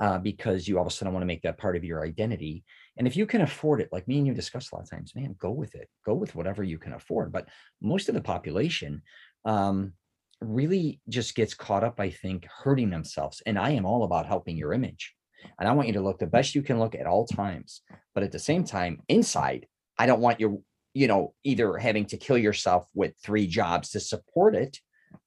uh, 0.00 0.18
because 0.18 0.66
you 0.66 0.76
all 0.78 0.86
of 0.86 0.88
a 0.88 0.94
sudden 0.94 1.12
want 1.12 1.22
to 1.22 1.26
make 1.26 1.42
that 1.42 1.58
part 1.58 1.76
of 1.76 1.84
your 1.84 2.04
identity. 2.04 2.64
And 2.96 3.06
if 3.06 3.16
you 3.16 3.26
can 3.26 3.42
afford 3.42 3.80
it, 3.80 3.88
like 3.92 4.08
me 4.08 4.18
and 4.18 4.26
you 4.26 4.34
discussed 4.34 4.72
a 4.72 4.74
lot 4.74 4.82
of 4.82 4.90
times, 4.90 5.14
man, 5.14 5.36
go 5.38 5.50
with 5.50 5.74
it. 5.74 5.88
Go 6.04 6.14
with 6.14 6.34
whatever 6.34 6.62
you 6.62 6.78
can 6.78 6.92
afford. 6.92 7.32
But 7.32 7.48
most 7.80 8.08
of 8.08 8.14
the 8.14 8.20
population 8.20 9.02
um, 9.44 9.92
really 10.40 11.00
just 11.08 11.34
gets 11.34 11.54
caught 11.54 11.84
up, 11.84 12.00
I 12.00 12.10
think, 12.10 12.46
hurting 12.46 12.90
themselves. 12.90 13.42
And 13.46 13.58
I 13.58 13.70
am 13.70 13.86
all 13.86 14.04
about 14.04 14.26
helping 14.26 14.56
your 14.56 14.72
image. 14.72 15.14
And 15.58 15.68
I 15.68 15.72
want 15.72 15.88
you 15.88 15.94
to 15.94 16.02
look 16.02 16.18
the 16.18 16.26
best 16.26 16.54
you 16.54 16.62
can 16.62 16.78
look 16.78 16.94
at 16.94 17.06
all 17.06 17.26
times. 17.26 17.82
But 18.14 18.24
at 18.24 18.32
the 18.32 18.38
same 18.38 18.64
time, 18.64 19.00
inside, 19.08 19.66
I 19.98 20.06
don't 20.06 20.20
want 20.20 20.40
you 20.40 20.62
you 20.94 21.06
know, 21.06 21.34
either 21.44 21.76
having 21.76 22.06
to 22.06 22.16
kill 22.16 22.38
yourself 22.38 22.88
with 22.94 23.14
three 23.22 23.46
jobs 23.46 23.90
to 23.90 24.00
support 24.00 24.54
it, 24.54 24.78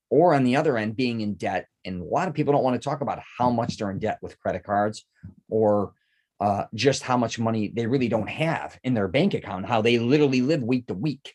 or 0.10 0.34
on 0.36 0.44
the 0.44 0.56
other 0.56 0.78
end, 0.78 0.96
being 0.96 1.22
in 1.22 1.34
debt. 1.34 1.68
And 1.86 2.02
a 2.02 2.06
lot 2.06 2.28
of 2.28 2.34
people 2.34 2.54
don't 2.54 2.64
want 2.64 2.80
to 2.80 2.88
talk 2.88 3.02
about 3.02 3.22
how 3.38 3.50
much 3.50 3.78
they're 3.78 3.90
in 3.90 4.00
debt 4.00 4.20
with 4.22 4.40
credit 4.40 4.64
cards 4.64 5.06
or 5.50 5.94
uh, 6.40 6.66
just 6.76 7.04
how 7.04 7.18
much 7.18 7.40
money 7.40 7.72
they 7.74 7.88
really 7.88 8.10
don't 8.10 8.30
have 8.30 8.78
in 8.84 8.94
their 8.94 9.08
bank 9.08 9.34
account, 9.34 9.66
how 9.66 9.82
they 9.82 9.98
literally 9.98 10.42
live 10.42 10.62
week 10.62 10.86
to 10.88 10.94
week, 10.94 11.34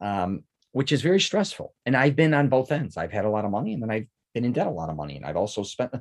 um, 0.00 0.44
which 0.72 0.92
is 0.92 1.02
very 1.02 1.20
stressful. 1.20 1.74
And 1.84 1.96
I've 1.96 2.16
been 2.16 2.32
on 2.32 2.48
both 2.48 2.72
ends. 2.72 2.96
I've 2.96 3.12
had 3.12 3.24
a 3.24 3.30
lot 3.30 3.44
of 3.44 3.50
money 3.50 3.74
and 3.74 3.82
then 3.82 3.90
I've 3.90 4.06
been 4.32 4.44
in 4.44 4.52
debt 4.52 4.66
a 4.66 4.70
lot 4.70 4.88
of 4.88 4.96
money. 4.96 5.16
And 5.16 5.26
I've 5.26 5.36
also 5.36 5.62
spent, 5.62 5.92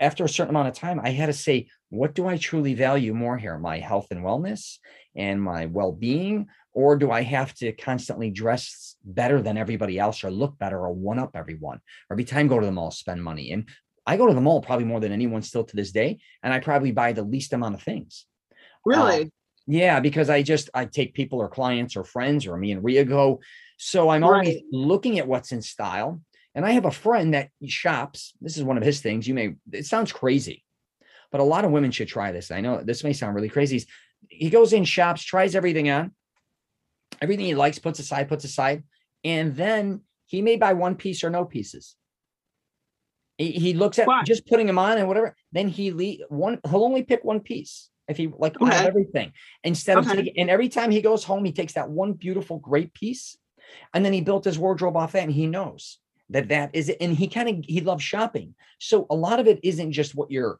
after 0.00 0.24
a 0.24 0.28
certain 0.28 0.50
amount 0.50 0.68
of 0.68 0.74
time, 0.74 1.00
I 1.02 1.10
had 1.10 1.26
to 1.26 1.32
say, 1.32 1.68
what 1.90 2.14
do 2.14 2.26
I 2.26 2.36
truly 2.36 2.74
value 2.74 3.14
more 3.14 3.36
here? 3.36 3.58
My 3.58 3.78
health 3.78 4.08
and 4.10 4.24
wellness 4.24 4.78
and 5.16 5.40
my 5.40 5.66
well 5.66 5.92
being? 5.92 6.46
Or 6.72 6.96
do 6.96 7.10
I 7.10 7.22
have 7.22 7.54
to 7.54 7.72
constantly 7.72 8.30
dress 8.30 8.96
better 9.04 9.42
than 9.42 9.56
everybody 9.56 9.98
else 9.98 10.22
or 10.22 10.30
look 10.30 10.58
better 10.58 10.78
or 10.78 10.92
one 10.92 11.18
up 11.18 11.30
everyone? 11.34 11.78
Or 12.08 12.14
every 12.14 12.24
time 12.24 12.46
go 12.46 12.60
to 12.60 12.66
the 12.66 12.72
mall, 12.72 12.90
spend 12.90 13.22
money. 13.22 13.52
And 13.52 13.68
I 14.06 14.16
go 14.16 14.26
to 14.26 14.34
the 14.34 14.40
mall 14.40 14.60
probably 14.62 14.84
more 14.84 15.00
than 15.00 15.12
anyone 15.12 15.42
still 15.42 15.64
to 15.64 15.76
this 15.76 15.92
day. 15.92 16.18
And 16.42 16.52
I 16.52 16.60
probably 16.60 16.92
buy 16.92 17.12
the 17.12 17.22
least 17.22 17.52
amount 17.52 17.74
of 17.74 17.82
things. 17.82 18.26
Um, 18.52 18.56
really? 18.84 19.32
Yeah, 19.66 20.00
because 20.00 20.30
I 20.30 20.42
just 20.42 20.70
I 20.72 20.86
take 20.86 21.12
people 21.12 21.40
or 21.40 21.48
clients 21.48 21.94
or 21.94 22.04
friends 22.04 22.46
or 22.46 22.56
me 22.56 22.72
and 22.72 22.82
Ria 22.82 23.04
go. 23.04 23.40
So 23.76 24.08
I'm 24.08 24.24
always 24.24 24.62
looking 24.72 25.18
at 25.18 25.28
what's 25.28 25.52
in 25.52 25.60
style. 25.62 26.22
And 26.58 26.66
I 26.66 26.72
have 26.72 26.86
a 26.86 26.90
friend 26.90 27.34
that 27.34 27.50
shops. 27.66 28.32
This 28.40 28.56
is 28.56 28.64
one 28.64 28.76
of 28.76 28.82
his 28.82 29.00
things. 29.00 29.28
You 29.28 29.34
may 29.34 29.54
it 29.70 29.86
sounds 29.86 30.10
crazy, 30.10 30.64
but 31.30 31.40
a 31.40 31.44
lot 31.44 31.64
of 31.64 31.70
women 31.70 31.92
should 31.92 32.08
try 32.08 32.32
this. 32.32 32.50
I 32.50 32.60
know 32.60 32.82
this 32.82 33.04
may 33.04 33.12
sound 33.12 33.36
really 33.36 33.48
crazy. 33.48 33.86
He 34.26 34.50
goes 34.50 34.72
in, 34.72 34.82
shops, 34.84 35.22
tries 35.22 35.54
everything 35.54 35.88
on, 35.88 36.10
everything 37.22 37.46
he 37.46 37.54
likes, 37.54 37.78
puts 37.78 38.00
aside, 38.00 38.28
puts 38.28 38.42
aside, 38.42 38.82
and 39.22 39.54
then 39.54 40.00
he 40.26 40.42
may 40.42 40.56
buy 40.56 40.72
one 40.72 40.96
piece 40.96 41.22
or 41.22 41.30
no 41.30 41.44
pieces. 41.44 41.94
He, 43.36 43.52
he 43.52 43.74
looks 43.74 44.00
at 44.00 44.08
Why? 44.08 44.24
just 44.24 44.44
putting 44.48 44.66
them 44.66 44.80
on 44.80 44.98
and 44.98 45.06
whatever. 45.06 45.36
Then 45.52 45.68
he 45.68 45.92
leave 45.92 46.22
one. 46.28 46.58
He'll 46.68 46.82
only 46.82 47.04
pick 47.04 47.22
one 47.22 47.38
piece 47.38 47.88
if 48.08 48.16
he 48.16 48.32
like 48.36 48.60
Okay. 48.60 48.84
everything. 48.84 49.32
Instead 49.62 49.98
of 49.98 50.10
taking, 50.10 50.36
and 50.36 50.50
every 50.50 50.68
time 50.68 50.90
he 50.90 51.02
goes 51.02 51.22
home, 51.22 51.44
he 51.44 51.52
takes 51.52 51.74
that 51.74 51.88
one 51.88 52.14
beautiful, 52.14 52.58
great 52.58 52.92
piece, 52.94 53.38
and 53.94 54.04
then 54.04 54.12
he 54.12 54.22
built 54.22 54.44
his 54.44 54.58
wardrobe 54.58 54.96
off 54.96 55.12
that, 55.12 55.22
and 55.22 55.30
he 55.30 55.46
knows 55.46 56.00
that 56.30 56.48
that 56.48 56.70
is 56.74 56.88
it. 56.88 56.98
And 57.00 57.16
he 57.16 57.28
kind 57.28 57.48
of 57.48 57.64
he 57.64 57.80
loves 57.80 58.02
shopping, 58.02 58.54
so 58.78 59.06
a 59.10 59.14
lot 59.14 59.40
of 59.40 59.46
it 59.46 59.60
isn't 59.62 59.92
just 59.92 60.14
what 60.14 60.30
you're, 60.30 60.58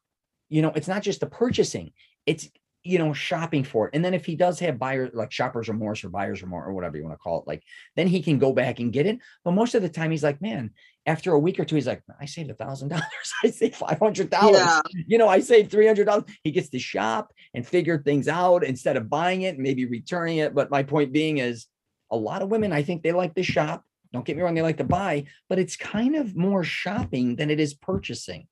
you 0.49 0.63
know, 0.63 0.73
it's 0.75 0.89
not 0.89 1.03
just 1.03 1.21
the 1.21 1.27
purchasing. 1.27 1.93
It's 2.27 2.49
you 2.85 2.99
know 2.99 3.13
shopping 3.13 3.65
for 3.65 3.89
it 3.89 3.95
and 3.95 4.05
then 4.05 4.15
if 4.15 4.25
he 4.25 4.37
does 4.37 4.61
have 4.61 4.79
buyers 4.79 5.11
like 5.13 5.33
shoppers 5.33 5.69
remorse 5.69 6.05
or 6.05 6.11
buyers 6.11 6.43
remorse 6.43 6.65
or 6.69 6.73
whatever 6.73 6.97
you 6.97 7.03
want 7.03 7.13
to 7.13 7.19
call 7.19 7.41
it 7.41 7.47
like 7.47 7.63
then 7.97 8.07
he 8.07 8.23
can 8.23 8.39
go 8.39 8.53
back 8.53 8.79
and 8.79 8.93
get 8.93 9.05
it 9.05 9.19
but 9.45 9.51
most 9.51 9.75
of 9.75 9.83
the 9.83 9.89
time 9.89 10.13
he's 10.13 10.23
like 10.23 10.41
man 10.41 10.71
after 11.05 11.33
a 11.33 11.39
week 11.39 11.59
or 11.59 11.65
two 11.65 11.75
he's 11.75 11.89
like 11.89 12.03
i 12.21 12.25
saved 12.25 12.51
a 12.51 12.55
thousand 12.55 12.89
dollars 12.89 13.05
i 13.45 13.51
saved 13.51 13.75
five 13.75 13.99
hundred 13.99 14.31
dollars 14.31 14.59
Yeah. 14.61 14.81
you 15.09 15.19
know 15.19 15.29
i 15.29 15.41
saved 15.41 15.73
three 15.73 15.87
hundred 15.89 16.05
dollars 16.05 16.25
he 16.45 16.53
gets 16.53 16.69
to 16.69 16.79
shop 16.79 17.33
and 17.53 17.67
figure 17.67 17.99
things 18.01 18.29
out 18.29 18.63
instead 18.65 18.97
of 18.97 19.11
buying 19.11 19.43
it 19.43 19.59
maybe 19.59 19.85
returning 19.85 20.39
it 20.39 20.55
but 20.55 20.71
my 20.71 20.85
point 20.85 21.13
being 21.13 21.39
is 21.39 21.67
a 22.13 22.17
lot 22.17 22.43
of 22.43 22.49
women 22.49 22.73
i 22.73 22.83
think 22.83 23.03
they 23.03 23.13
like 23.13 23.35
to 23.35 23.43
shop 23.43 23.85
don't 24.13 24.25
get 24.25 24.37
me 24.37 24.43
wrong 24.43 24.55
they 24.55 24.63
like 24.63 24.77
to 24.79 24.85
buy 24.85 25.25
but 25.49 25.59
it's 25.59 25.77
kind 25.77 26.15
of 26.17 26.37
more 26.37 26.65
shopping 26.65 27.37
than 27.37 27.51
it 27.51 27.61
is 27.61 27.75
purchasing 27.75 28.47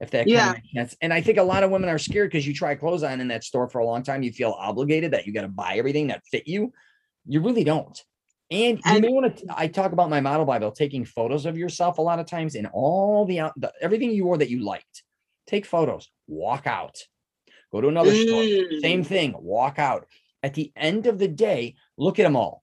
if 0.00 0.10
that 0.10 0.20
kind 0.20 0.30
Yeah. 0.30 0.50
of 0.50 0.56
makes 0.56 0.72
sense. 0.72 0.96
And 1.02 1.12
I 1.12 1.20
think 1.20 1.36
a 1.36 1.42
lot 1.42 1.62
of 1.62 1.70
women 1.70 1.90
are 1.90 1.98
scared 1.98 2.30
because 2.30 2.46
you 2.46 2.54
try 2.54 2.74
clothes 2.74 3.02
on 3.02 3.20
in 3.20 3.28
that 3.28 3.44
store 3.44 3.68
for 3.68 3.80
a 3.80 3.84
long 3.84 4.02
time. 4.02 4.22
You 4.22 4.32
feel 4.32 4.52
obligated 4.58 5.10
that 5.10 5.26
you 5.26 5.34
got 5.34 5.42
to 5.42 5.48
buy 5.48 5.74
everything 5.76 6.06
that 6.06 6.22
fit 6.30 6.48
you. 6.48 6.72
You 7.26 7.42
really 7.42 7.64
don't. 7.64 8.02
And 8.50 8.78
you 8.78 8.82
And- 8.86 9.02
may 9.02 9.08
want 9.10 9.36
to. 9.36 9.44
I 9.54 9.66
talk 9.66 9.92
about 9.92 10.08
my 10.08 10.22
model 10.22 10.46
Bible, 10.46 10.72
taking 10.72 11.04
photos 11.04 11.44
of 11.44 11.58
yourself 11.58 11.98
a 11.98 12.02
lot 12.02 12.18
of 12.18 12.24
times 12.24 12.54
in 12.54 12.64
all 12.72 13.26
the, 13.26 13.40
out- 13.40 13.52
the 13.60 13.72
everything 13.82 14.10
you 14.12 14.24
wore 14.24 14.38
that 14.38 14.48
you 14.48 14.60
liked. 14.64 15.02
Take 15.46 15.66
photos, 15.66 16.08
walk 16.26 16.66
out, 16.66 16.96
go 17.70 17.82
to 17.82 17.88
another 17.88 18.14
store, 18.14 18.42
Mm. 18.42 18.80
same 18.80 19.04
thing, 19.04 19.34
walk 19.38 19.78
out. 19.78 20.06
At 20.42 20.54
the 20.54 20.72
end 20.74 21.06
of 21.08 21.18
the 21.18 21.28
day, 21.28 21.74
look 21.98 22.18
at 22.18 22.22
them 22.22 22.36
all. 22.36 22.59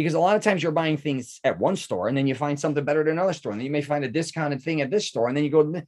Because 0.00 0.14
a 0.14 0.20
lot 0.20 0.36
of 0.36 0.42
times 0.42 0.62
you're 0.62 0.72
buying 0.72 0.96
things 0.96 1.40
at 1.44 1.58
one 1.58 1.76
store 1.76 2.08
and 2.08 2.16
then 2.16 2.26
you 2.26 2.34
find 2.34 2.58
something 2.58 2.84
better 2.84 3.00
at 3.02 3.08
another 3.08 3.32
store. 3.32 3.52
And 3.52 3.60
then 3.60 3.66
you 3.66 3.70
may 3.72 3.82
find 3.82 4.04
a 4.04 4.08
discounted 4.10 4.62
thing 4.62 4.80
at 4.80 4.90
this 4.90 5.06
store. 5.08 5.28
And 5.28 5.36
then 5.36 5.44
you 5.44 5.50
go, 5.50 5.82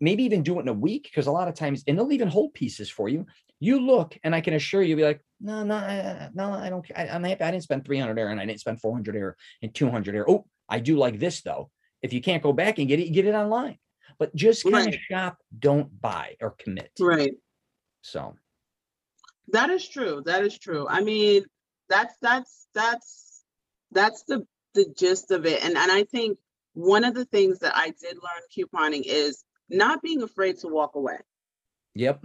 maybe 0.00 0.24
even 0.24 0.42
do 0.42 0.58
it 0.58 0.62
in 0.62 0.68
a 0.68 0.72
week. 0.72 1.04
Because 1.04 1.26
a 1.26 1.32
lot 1.32 1.48
of 1.48 1.54
times, 1.54 1.84
and 1.86 1.98
they'll 1.98 2.12
even 2.12 2.28
hold 2.28 2.54
pieces 2.54 2.90
for 2.90 3.08
you. 3.08 3.26
You 3.60 3.80
look, 3.80 4.18
and 4.24 4.34
I 4.34 4.40
can 4.40 4.54
assure 4.54 4.82
you, 4.82 4.96
be 4.96 5.04
like, 5.04 5.20
no, 5.40 5.62
no, 5.62 5.74
I- 5.76 6.28
no, 6.34 6.52
I 6.52 6.68
don't. 6.70 6.84
I, 6.96 7.08
I'm 7.08 7.24
happy. 7.24 7.42
I 7.42 7.50
didn't 7.50 7.64
spend 7.64 7.84
300 7.84 8.18
air 8.18 8.28
and 8.28 8.40
I 8.40 8.46
didn't 8.46 8.60
spend 8.60 8.80
400 8.80 9.16
air 9.16 9.36
and 9.62 9.74
200 9.74 10.14
air. 10.14 10.28
Oh, 10.28 10.46
I 10.68 10.80
do 10.80 10.96
like 10.96 11.18
this 11.18 11.42
though. 11.42 11.70
If 12.02 12.12
you 12.12 12.20
can't 12.20 12.42
go 12.42 12.52
back 12.52 12.78
and 12.78 12.88
get 12.88 12.98
it, 13.00 13.06
you 13.06 13.12
get 13.14 13.26
it 13.26 13.34
online. 13.34 13.78
But 14.18 14.34
just 14.34 14.64
kind 14.70 14.94
of 14.94 15.00
shop, 15.10 15.38
don't 15.58 16.00
buy 16.00 16.36
or 16.40 16.50
commit. 16.58 16.90
Right. 17.00 17.32
So 18.02 18.36
That 19.48 19.70
is 19.70 19.86
true. 19.88 20.22
That 20.24 20.42
is 20.44 20.58
true. 20.58 20.86
I 20.88 21.00
mean, 21.02 21.44
that's 21.88 22.14
that's 22.20 22.66
that's 22.74 23.23
that's 23.94 24.24
the 24.24 24.46
the 24.74 24.86
gist 24.96 25.30
of 25.30 25.46
it. 25.46 25.64
And 25.64 25.76
and 25.76 25.90
I 25.90 26.04
think 26.04 26.38
one 26.74 27.04
of 27.04 27.14
the 27.14 27.24
things 27.24 27.60
that 27.60 27.76
I 27.76 27.86
did 27.90 28.16
learn 28.16 28.42
couponing 28.56 29.02
is 29.06 29.44
not 29.70 30.02
being 30.02 30.22
afraid 30.22 30.58
to 30.58 30.68
walk 30.68 30.94
away. 30.94 31.18
yep. 31.94 32.22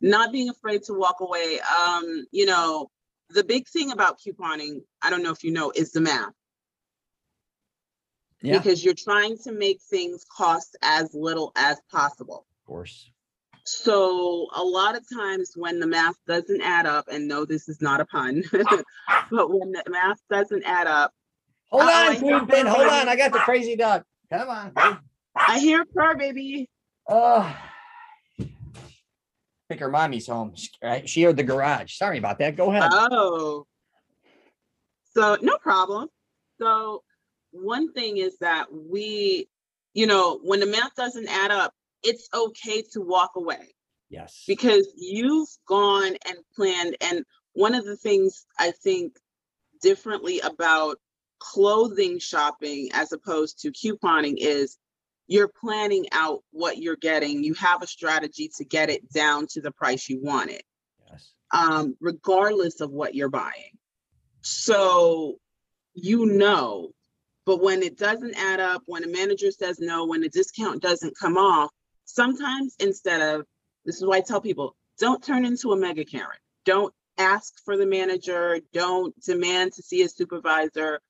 Not 0.00 0.32
being 0.32 0.50
afraid 0.50 0.82
to 0.84 0.94
walk 0.94 1.20
away. 1.20 1.58
Um, 1.60 2.26
you 2.30 2.46
know, 2.46 2.90
the 3.30 3.42
big 3.44 3.66
thing 3.68 3.90
about 3.90 4.18
couponing, 4.20 4.82
I 5.00 5.08
don't 5.10 5.22
know 5.22 5.32
if 5.32 5.42
you 5.44 5.50
know, 5.50 5.72
is 5.74 5.92
the 5.92 6.00
math. 6.00 6.32
Yeah, 8.42 8.58
Because 8.58 8.84
you're 8.84 8.92
trying 8.94 9.38
to 9.44 9.52
make 9.52 9.80
things 9.80 10.26
cost 10.30 10.76
as 10.82 11.14
little 11.14 11.52
as 11.56 11.80
possible. 11.90 12.46
Of 12.62 12.66
course. 12.66 13.10
So 13.64 14.48
a 14.54 14.62
lot 14.62 14.94
of 14.94 15.04
times 15.08 15.52
when 15.56 15.80
the 15.80 15.86
math 15.86 16.16
doesn't 16.26 16.60
add 16.60 16.86
up, 16.86 17.06
and 17.10 17.26
no, 17.26 17.44
this 17.44 17.68
is 17.68 17.80
not 17.80 18.00
a 18.00 18.04
pun, 18.04 18.44
but 18.52 19.50
when 19.50 19.72
the 19.72 19.82
math 19.88 20.20
doesn't 20.30 20.64
add 20.64 20.86
up, 20.86 21.12
Hold 21.70 21.90
on, 21.90 22.12
hear 22.12 22.20
Queen 22.20 22.46
Pin. 22.46 22.66
Hold 22.66 22.86
on. 22.86 23.08
I 23.08 23.16
got 23.16 23.32
the 23.32 23.40
crazy 23.40 23.74
dog. 23.74 24.04
Come 24.30 24.48
on. 24.48 24.72
I 25.34 25.58
hear 25.58 25.84
purr, 25.84 26.14
baby. 26.14 26.70
Oh. 27.08 27.56
think 28.38 29.80
her 29.80 29.90
mommy's 29.90 30.28
home. 30.28 30.54
Right? 30.82 31.08
She 31.08 31.22
heard 31.22 31.36
the 31.36 31.42
garage. 31.42 31.96
Sorry 31.96 32.18
about 32.18 32.38
that. 32.38 32.56
Go 32.56 32.70
ahead. 32.70 32.90
Oh. 32.92 33.66
So 35.16 35.36
no 35.42 35.58
problem. 35.58 36.08
So 36.60 37.02
one 37.50 37.92
thing 37.92 38.18
is 38.18 38.38
that 38.38 38.66
we, 38.72 39.48
you 39.94 40.06
know, 40.06 40.38
when 40.44 40.60
the 40.60 40.66
math 40.66 40.94
doesn't 40.94 41.28
add 41.28 41.50
up, 41.50 41.74
it's 42.04 42.28
okay 42.34 42.82
to 42.92 43.00
walk 43.00 43.32
away. 43.36 43.74
yes. 44.10 44.44
because 44.46 44.86
you've 44.96 45.48
gone 45.66 46.14
and 46.26 46.36
planned 46.54 46.96
and 47.00 47.24
one 47.54 47.74
of 47.74 47.84
the 47.84 47.96
things 47.96 48.46
i 48.58 48.70
think 48.82 49.16
differently 49.82 50.40
about 50.40 50.96
clothing 51.38 52.18
shopping 52.18 52.88
as 52.92 53.12
opposed 53.12 53.60
to 53.60 53.70
couponing 53.72 54.34
is 54.38 54.78
you're 55.26 55.50
planning 55.60 56.06
out 56.12 56.40
what 56.52 56.78
you're 56.78 56.96
getting 56.96 57.42
you 57.42 57.54
have 57.54 57.82
a 57.82 57.86
strategy 57.86 58.50
to 58.56 58.64
get 58.64 58.90
it 58.90 59.02
down 59.12 59.46
to 59.46 59.60
the 59.60 59.72
price 59.72 60.08
you 60.08 60.20
want 60.22 60.50
it 60.50 60.62
Yes. 61.10 61.32
um, 61.52 61.96
regardless 62.00 62.80
of 62.80 62.90
what 62.90 63.14
you're 63.14 63.28
buying 63.30 63.72
so 64.42 65.36
you 65.94 66.26
know 66.26 66.90
but 67.46 67.62
when 67.62 67.82
it 67.82 67.98
doesn't 67.98 68.34
add 68.36 68.60
up 68.60 68.82
when 68.86 69.04
a 69.04 69.08
manager 69.08 69.50
says 69.50 69.78
no 69.80 70.06
when 70.06 70.20
the 70.22 70.28
discount 70.28 70.82
doesn't 70.82 71.16
come 71.18 71.36
off 71.36 71.70
sometimes 72.04 72.74
instead 72.78 73.20
of 73.20 73.46
this 73.84 73.96
is 73.96 74.04
why 74.04 74.18
I 74.18 74.20
tell 74.20 74.40
people 74.40 74.76
don't 74.98 75.22
turn 75.22 75.44
into 75.44 75.72
a 75.72 75.76
mega 75.76 76.04
Karen. 76.04 76.38
Don't 76.64 76.94
ask 77.18 77.54
for 77.64 77.76
the 77.76 77.86
manager. 77.86 78.60
Don't 78.72 79.14
demand 79.22 79.72
to 79.74 79.82
see 79.82 80.02
a 80.02 80.08
supervisor. 80.08 81.00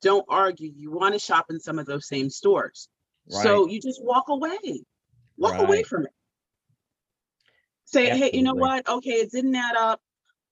Don't 0.00 0.24
argue. 0.28 0.72
You 0.74 0.90
want 0.92 1.14
to 1.14 1.18
shop 1.18 1.46
in 1.50 1.60
some 1.60 1.78
of 1.78 1.86
those 1.86 2.06
same 2.08 2.30
stores. 2.30 2.88
So 3.28 3.68
you 3.68 3.80
just 3.80 4.02
walk 4.02 4.28
away. 4.28 4.84
Walk 5.36 5.58
away 5.58 5.82
from 5.82 6.04
it. 6.06 6.12
Say, 7.84 8.08
hey, 8.10 8.30
you 8.32 8.42
know 8.42 8.54
what? 8.54 8.88
Okay, 8.88 9.10
it 9.10 9.30
didn't 9.30 9.54
add 9.54 9.76
up. 9.76 10.00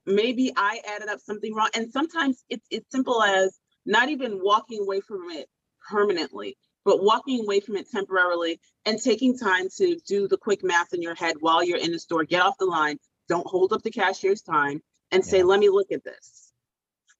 Maybe 0.06 0.52
I 0.56 0.80
added 0.86 1.08
up 1.08 1.20
something 1.20 1.54
wrong. 1.54 1.68
And 1.74 1.92
sometimes 1.92 2.44
it's 2.48 2.66
it's 2.70 2.90
simple 2.90 3.22
as 3.22 3.58
not 3.86 4.08
even 4.08 4.40
walking 4.42 4.80
away 4.82 5.00
from 5.00 5.30
it 5.30 5.48
permanently, 5.88 6.56
but 6.84 7.02
walking 7.02 7.40
away 7.40 7.60
from 7.60 7.76
it 7.76 7.90
temporarily 7.90 8.60
and 8.84 9.00
taking 9.00 9.36
time 9.36 9.68
to 9.76 9.96
do 10.06 10.28
the 10.28 10.38
quick 10.38 10.62
math 10.64 10.92
in 10.92 11.02
your 11.02 11.14
head 11.14 11.36
while 11.40 11.62
you're 11.62 11.78
in 11.78 11.92
the 11.92 11.98
store. 11.98 12.24
Get 12.24 12.42
off 12.42 12.58
the 12.58 12.66
line. 12.66 12.98
Don't 13.28 13.46
hold 13.46 13.72
up 13.72 13.82
the 13.82 13.90
cashier's 13.90 14.42
time 14.42 14.82
and 15.10 15.24
say, 15.24 15.42
let 15.42 15.60
me 15.60 15.68
look 15.68 15.92
at 15.92 16.04
this. 16.04 16.52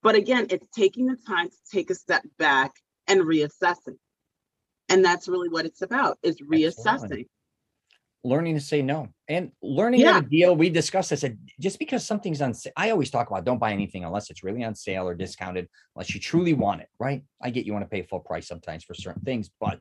But 0.02 0.14
again, 0.14 0.46
it's 0.50 0.66
taking 0.74 1.06
the 1.06 1.18
time 1.26 1.48
to 1.50 1.56
take 1.70 1.90
a 1.90 1.94
step 1.94 2.22
back 2.38 2.72
and 3.06 3.20
reassessing. 3.20 3.96
And 4.88 5.04
that's 5.04 5.28
really 5.28 5.48
what 5.48 5.66
it's 5.66 5.82
about 5.82 6.18
is 6.22 6.40
reassessing. 6.40 7.26
Learning 8.22 8.54
to 8.54 8.60
say 8.60 8.82
no 8.82 9.08
and 9.28 9.50
learning 9.62 10.04
how 10.04 10.20
to 10.20 10.26
deal. 10.26 10.54
We 10.54 10.68
discussed 10.68 11.10
this. 11.10 11.24
Just 11.58 11.78
because 11.78 12.06
something's 12.06 12.42
on 12.42 12.52
sale, 12.54 12.72
I 12.76 12.90
always 12.90 13.10
talk 13.10 13.30
about 13.30 13.44
don't 13.44 13.58
buy 13.58 13.72
anything 13.72 14.04
unless 14.04 14.30
it's 14.30 14.44
really 14.44 14.62
on 14.64 14.74
sale 14.74 15.08
or 15.08 15.14
discounted, 15.14 15.68
unless 15.94 16.14
you 16.14 16.20
truly 16.20 16.54
want 16.54 16.82
it, 16.82 16.88
right? 16.98 17.22
I 17.42 17.50
get 17.50 17.66
you 17.66 17.72
want 17.72 17.84
to 17.84 17.88
pay 17.88 18.02
full 18.02 18.20
price 18.20 18.46
sometimes 18.46 18.84
for 18.84 18.94
certain 18.94 19.22
things, 19.22 19.50
but 19.60 19.80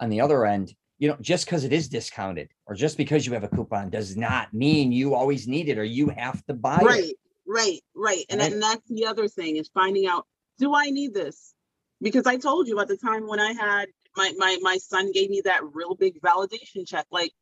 on 0.00 0.10
the 0.10 0.20
other 0.20 0.46
end, 0.46 0.74
you 0.98 1.08
know, 1.08 1.16
just 1.20 1.46
because 1.46 1.64
it 1.64 1.72
is 1.72 1.88
discounted 1.88 2.48
or 2.66 2.74
just 2.74 2.96
because 2.96 3.26
you 3.26 3.32
have 3.32 3.44
a 3.44 3.48
coupon 3.48 3.90
does 3.90 4.16
not 4.16 4.54
mean 4.54 4.92
you 4.92 5.14
always 5.14 5.48
need 5.48 5.68
it 5.68 5.76
or 5.76 5.84
you 5.84 6.08
have 6.08 6.44
to 6.46 6.54
buy 6.54 6.80
it. 6.80 6.84
Right, 6.84 7.14
right, 7.46 7.80
right. 7.96 8.24
And, 8.30 8.40
Right. 8.40 8.52
and 8.52 8.62
that's 8.62 8.88
the 8.88 9.06
other 9.06 9.26
thing 9.26 9.56
is 9.56 9.68
finding 9.74 10.06
out, 10.06 10.26
do 10.58 10.74
I 10.74 10.90
need 10.90 11.12
this? 11.12 11.54
Because 12.00 12.26
I 12.26 12.36
told 12.36 12.68
you 12.68 12.78
at 12.80 12.86
the 12.86 12.96
time 12.96 13.26
when 13.26 13.40
I 13.40 13.52
had 13.52 13.88
my 14.16 14.32
my 14.36 14.58
my 14.60 14.76
son 14.76 15.12
gave 15.12 15.30
me 15.30 15.42
that 15.44 15.62
real 15.72 15.94
big 15.94 16.20
validation 16.20 16.86
check. 16.86 17.06
Like, 17.10 17.32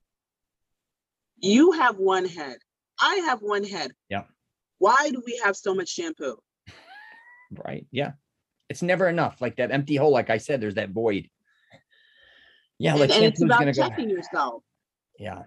you 1.38 1.72
have 1.72 1.98
one 1.98 2.24
head, 2.24 2.58
I 3.00 3.16
have 3.26 3.40
one 3.40 3.64
head. 3.64 3.92
Yeah. 4.08 4.24
Why 4.78 5.11
do 5.11 5.22
we 5.24 5.40
have 5.44 5.56
so 5.56 5.74
much 5.74 5.88
shampoo? 5.88 6.37
Right. 7.64 7.87
Yeah. 7.90 8.12
It's 8.68 8.82
never 8.82 9.08
enough. 9.08 9.40
Like 9.40 9.56
that 9.56 9.70
empty 9.70 9.96
hole, 9.96 10.12
like 10.12 10.30
I 10.30 10.38
said, 10.38 10.61
there's 10.61 10.76
that 10.76 10.90
void. 10.90 11.28
Yeah, 12.78 12.94
like 12.94 13.11
and, 13.11 13.12
and 13.12 13.24
it's 13.26 13.38
shampoo's 13.38 13.42
about 13.42 13.58
gonna 13.61 13.72
go. 13.72 13.88
checking 13.88 14.11
yourself. 14.11 14.62
Yeah. 15.18 15.42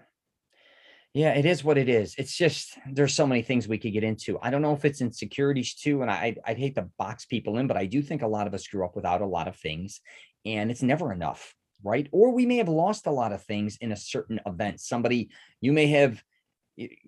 Yeah, 1.16 1.30
it 1.32 1.46
is 1.46 1.64
what 1.64 1.78
it 1.78 1.88
is. 1.88 2.14
It's 2.18 2.36
just 2.36 2.76
there's 2.92 3.14
so 3.14 3.26
many 3.26 3.40
things 3.40 3.66
we 3.66 3.78
could 3.78 3.94
get 3.94 4.04
into. 4.04 4.38
I 4.42 4.50
don't 4.50 4.60
know 4.60 4.74
if 4.74 4.84
it's 4.84 5.00
insecurities 5.00 5.72
too, 5.72 6.02
and 6.02 6.10
I 6.10 6.36
I'd 6.44 6.58
hate 6.58 6.74
to 6.74 6.90
box 6.98 7.24
people 7.24 7.56
in, 7.56 7.66
but 7.66 7.78
I 7.78 7.86
do 7.86 8.02
think 8.02 8.20
a 8.20 8.26
lot 8.26 8.46
of 8.46 8.52
us 8.52 8.68
grew 8.68 8.84
up 8.84 8.94
without 8.94 9.22
a 9.22 9.26
lot 9.26 9.48
of 9.48 9.56
things, 9.56 10.02
and 10.44 10.70
it's 10.70 10.82
never 10.82 11.14
enough, 11.14 11.54
right? 11.82 12.06
Or 12.12 12.34
we 12.34 12.44
may 12.44 12.58
have 12.58 12.68
lost 12.68 13.06
a 13.06 13.10
lot 13.10 13.32
of 13.32 13.42
things 13.42 13.78
in 13.80 13.92
a 13.92 13.96
certain 13.96 14.40
event. 14.44 14.78
Somebody 14.82 15.30
you 15.62 15.72
may 15.72 15.86
have 15.86 16.22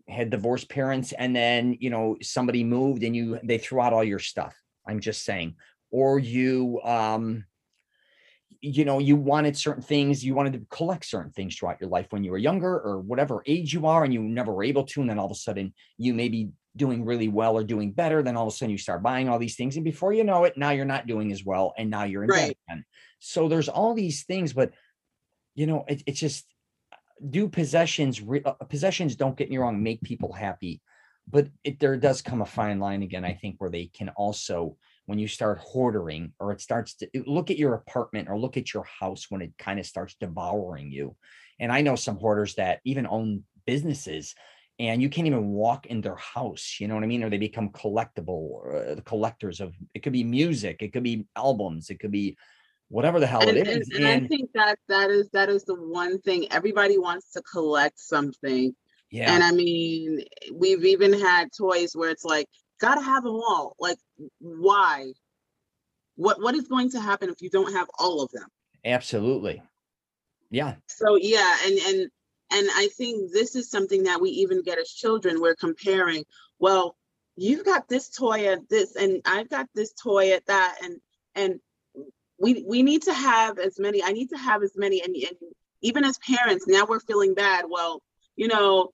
had 0.09 0.31
divorced 0.31 0.71
parents, 0.71 1.13
and 1.13 1.37
then 1.37 1.77
you 1.79 1.91
know 1.91 2.17
somebody 2.23 2.65
moved, 2.65 3.03
and 3.03 3.15
you 3.15 3.39
they 3.45 3.59
threw 3.59 3.83
out 3.83 3.93
all 3.93 4.05
your 4.05 4.21
stuff. 4.21 4.57
I'm 4.89 5.01
just 5.01 5.23
saying, 5.23 5.57
or 5.91 6.19
you 6.19 6.81
um 6.83 7.45
you 8.61 8.85
know 8.85 8.99
you 8.99 9.15
wanted 9.15 9.57
certain 9.57 9.83
things 9.83 10.25
you 10.25 10.35
wanted 10.35 10.53
to 10.53 10.61
collect 10.71 11.05
certain 11.05 11.31
things 11.31 11.55
throughout 11.55 11.81
your 11.81 11.91
life 11.91 12.07
when 12.11 12.25
you 12.25 12.31
were 12.31 12.39
younger 12.39 12.81
or 12.81 13.01
whatever 13.01 13.43
age 13.47 13.73
you 13.73 13.87
are 13.87 14.05
and 14.05 14.13
you 14.13 14.21
never 14.21 14.53
were 14.53 14.65
able 14.65 14.85
to 14.85 15.01
and 15.01 15.09
then 15.09 15.19
all 15.19 15.27
of 15.27 15.33
a 15.33 15.37
sudden 15.37 15.73
you 15.97 16.13
may 16.13 16.29
be 16.29 16.49
doing 16.77 17.05
really 17.05 17.29
well 17.29 17.57
or 17.57 17.63
doing 17.63 17.93
better 17.93 18.23
then 18.23 18.37
all 18.37 18.47
of 18.49 18.53
a 18.53 18.57
sudden 18.57 18.71
you 18.71 18.79
start 18.79 19.03
buying 19.03 19.29
all 19.29 19.39
these 19.39 19.57
things 19.57 19.77
and 19.77 19.85
before 19.85 20.13
you 20.13 20.25
know 20.25 20.45
it 20.45 20.57
now 20.57 20.71
you're 20.71 20.85
not 20.85 21.07
doing 21.07 21.31
as 21.31 21.45
well 21.45 21.73
and 21.79 21.89
now 21.89 22.05
you're 22.05 22.25
in 22.25 22.31
debt 22.31 22.57
again. 22.69 22.85
So 23.21 23.49
there's 23.49 23.69
all 23.69 23.95
these 23.95 24.25
things 24.25 24.53
but 24.53 24.73
you 25.55 25.67
know 25.67 25.85
it, 25.89 26.03
it's 26.07 26.21
just 26.21 26.45
do 27.31 27.49
possessions 27.49 28.21
re- 28.21 28.43
uh, 28.45 28.53
possessions 28.69 29.17
don't 29.17 29.37
get 29.37 29.51
me 29.51 29.59
wrong 29.59 29.83
make 29.83 30.01
people 30.03 30.33
happy 30.33 30.81
but 31.31 31.49
it, 31.65 31.81
there 31.81 31.97
does 31.97 32.23
come 32.23 32.43
a 32.43 32.47
fine 32.47 32.79
line 32.79 33.03
again 33.03 33.25
i 33.25 33.35
think 33.35 33.57
where 33.59 33.71
they 33.71 33.87
can 33.87 34.09
also 34.11 34.77
when 35.09 35.19
you 35.19 35.27
start 35.27 35.59
hoarding 35.59 36.35
or 36.39 36.53
it 36.53 36.61
starts 36.61 36.93
to 36.97 37.09
look 37.27 37.51
at 37.51 37.57
your 37.57 37.73
apartment 37.73 38.29
or 38.29 38.39
look 38.39 38.59
at 38.59 38.75
your 38.75 38.85
house 38.85 39.27
when 39.31 39.41
it 39.41 39.53
kind 39.59 39.81
of 39.81 39.87
starts 39.87 40.15
devouring 40.21 40.91
you. 40.93 41.17
And 41.59 41.73
i 41.73 41.81
know 41.81 41.97
some 41.97 42.19
hoarders 42.19 42.55
that 42.57 42.81
even 42.85 43.07
own 43.07 43.45
businesses 43.65 44.35
and 44.79 45.01
you 45.03 45.09
can't 45.09 45.27
even 45.27 45.49
walk 45.49 45.87
in 45.87 46.03
their 46.03 46.21
house 46.35 46.77
you 46.79 46.87
know 46.87 46.95
what 46.95 47.05
i 47.05 47.07
mean? 47.07 47.25
Or 47.25 47.31
they 47.31 47.39
become 47.39 47.71
collectible 47.71 48.43
or 48.55 48.77
uh, 48.77 48.95
the 48.97 49.03
collectors 49.03 49.61
of 49.61 49.73
it 49.95 50.03
could 50.03 50.13
be 50.13 50.25
music 50.25 50.77
it 50.83 50.93
could 50.93 51.03
be 51.03 51.27
albums 51.35 51.89
it 51.89 51.99
could 52.01 52.13
be 52.13 52.37
whatever 52.89 53.19
the 53.21 53.27
hell 53.27 53.49
And, 53.49 53.57
it 53.57 53.69
and, 53.69 53.81
is 53.83 53.91
and 53.95 54.07
I 54.07 54.21
think 54.29 54.51
that 54.55 54.79
that 54.89 55.11
is 55.11 55.29
that 55.31 55.49
is 55.49 55.65
the 55.65 55.75
one 55.75 56.21
thing 56.21 56.51
everybody 56.51 56.99
wants 56.99 57.33
to 57.33 57.43
collect 57.43 57.99
something. 57.99 58.75
yeah. 59.11 59.33
And 59.33 59.43
I 59.43 59.53
mean, 59.53 60.23
we've 60.53 60.85
even 60.85 61.13
had 61.13 61.49
toys 61.57 61.93
where 61.95 62.11
it's 62.11 62.25
like, 62.25 62.49
gotta 62.79 63.03
have 63.03 63.25
them 63.25 63.35
all. 63.35 63.77
Like, 63.79 63.99
why? 64.41 65.13
What 66.17 66.41
what 66.41 66.55
is 66.55 66.69
going 66.69 66.91
to 66.91 67.01
happen 67.01 67.31
if 67.31 67.43
you 67.43 67.51
don't 67.51 67.73
have 67.73 67.89
all 67.99 68.23
of 68.23 68.31
them? 68.33 68.49
absolutely 68.85 69.61
yeah 70.51 70.77
So 70.87 71.17
yeah, 71.17 71.57
and 71.67 71.79
and 71.79 72.11
and 72.51 72.69
I 72.75 72.89
think 72.97 73.33
this 73.33 73.55
is 73.57 73.71
something 73.71 74.05
that 74.05 74.21
we 74.21 74.31
even 74.31 74.63
get 74.63 74.79
as 74.79 74.91
children. 74.91 75.41
We're 75.41 75.57
comparing. 75.57 76.25
Well, 76.59 76.97
you've 77.37 77.65
got 77.65 77.89
this 77.89 78.09
toy 78.09 78.47
at 78.47 78.69
this, 78.69 78.97
and 78.97 79.21
I've 79.27 79.51
got 79.51 79.67
this 79.75 79.93
toy 79.93 80.33
at 80.33 80.47
that, 80.47 80.79
and 80.83 81.01
and 81.35 81.61
we 82.39 82.65
we 82.67 82.83
need 82.83 83.03
to 83.03 83.13
have 83.13 83.59
as 83.59 83.79
many. 83.79 84.03
I 84.03 84.13
need 84.13 84.31
to 84.31 84.39
have 84.39 84.63
as 84.63 84.73
many, 84.77 85.03
and, 85.03 85.15
and 85.15 85.37
even 85.83 86.05
as 86.05 86.19
parents, 86.19 86.67
now 86.67 86.87
we're 86.89 87.01
feeling 87.01 87.35
bad. 87.35 87.67
Well, 87.69 88.03
you 88.37 88.49
know, 88.49 88.93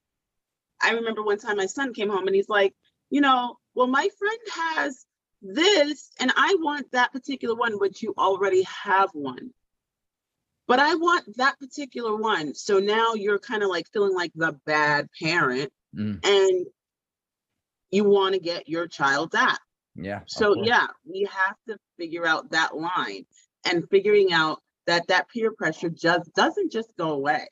I 0.82 0.92
remember 0.92 1.22
one 1.22 1.38
time 1.38 1.56
my 1.56 1.66
son 1.66 1.94
came 1.94 2.10
home 2.10 2.26
and 2.26 2.34
he's 2.34 2.48
like, 2.48 2.74
you 3.10 3.20
know, 3.20 3.56
well, 3.74 3.86
my 3.86 4.08
friend 4.18 4.38
has 4.54 5.04
this, 5.42 6.10
and 6.20 6.32
I 6.36 6.56
want 6.60 6.90
that 6.92 7.12
particular 7.12 7.54
one, 7.54 7.78
but 7.78 8.00
you 8.00 8.14
already 8.16 8.62
have 8.62 9.10
one. 9.12 9.50
But 10.66 10.78
I 10.78 10.94
want 10.94 11.36
that 11.36 11.58
particular 11.58 12.16
one. 12.16 12.54
So 12.54 12.78
now 12.78 13.12
you're 13.14 13.38
kind 13.38 13.62
of 13.62 13.68
like 13.68 13.86
feeling 13.92 14.14
like 14.14 14.32
the 14.34 14.52
bad 14.64 15.08
parent 15.20 15.72
Mm, 15.96 16.26
and 16.26 16.66
you 17.92 18.02
want 18.02 18.34
to 18.34 18.40
get 18.40 18.68
your 18.68 18.88
child 18.88 19.30
that. 19.32 19.58
yeah. 19.94 20.20
So 20.26 20.56
yeah, 20.64 20.88
we 21.08 21.28
have 21.30 21.56
to 21.68 21.78
figure 21.96 22.26
out 22.26 22.50
that 22.50 22.76
line 22.76 23.26
and 23.64 23.88
figuring 23.90 24.32
out 24.32 24.60
that 24.86 25.06
that 25.08 25.28
peer 25.28 25.52
pressure 25.52 25.90
just 25.90 26.34
doesn't 26.34 26.72
just 26.72 26.96
go 26.96 27.12
away. 27.12 27.46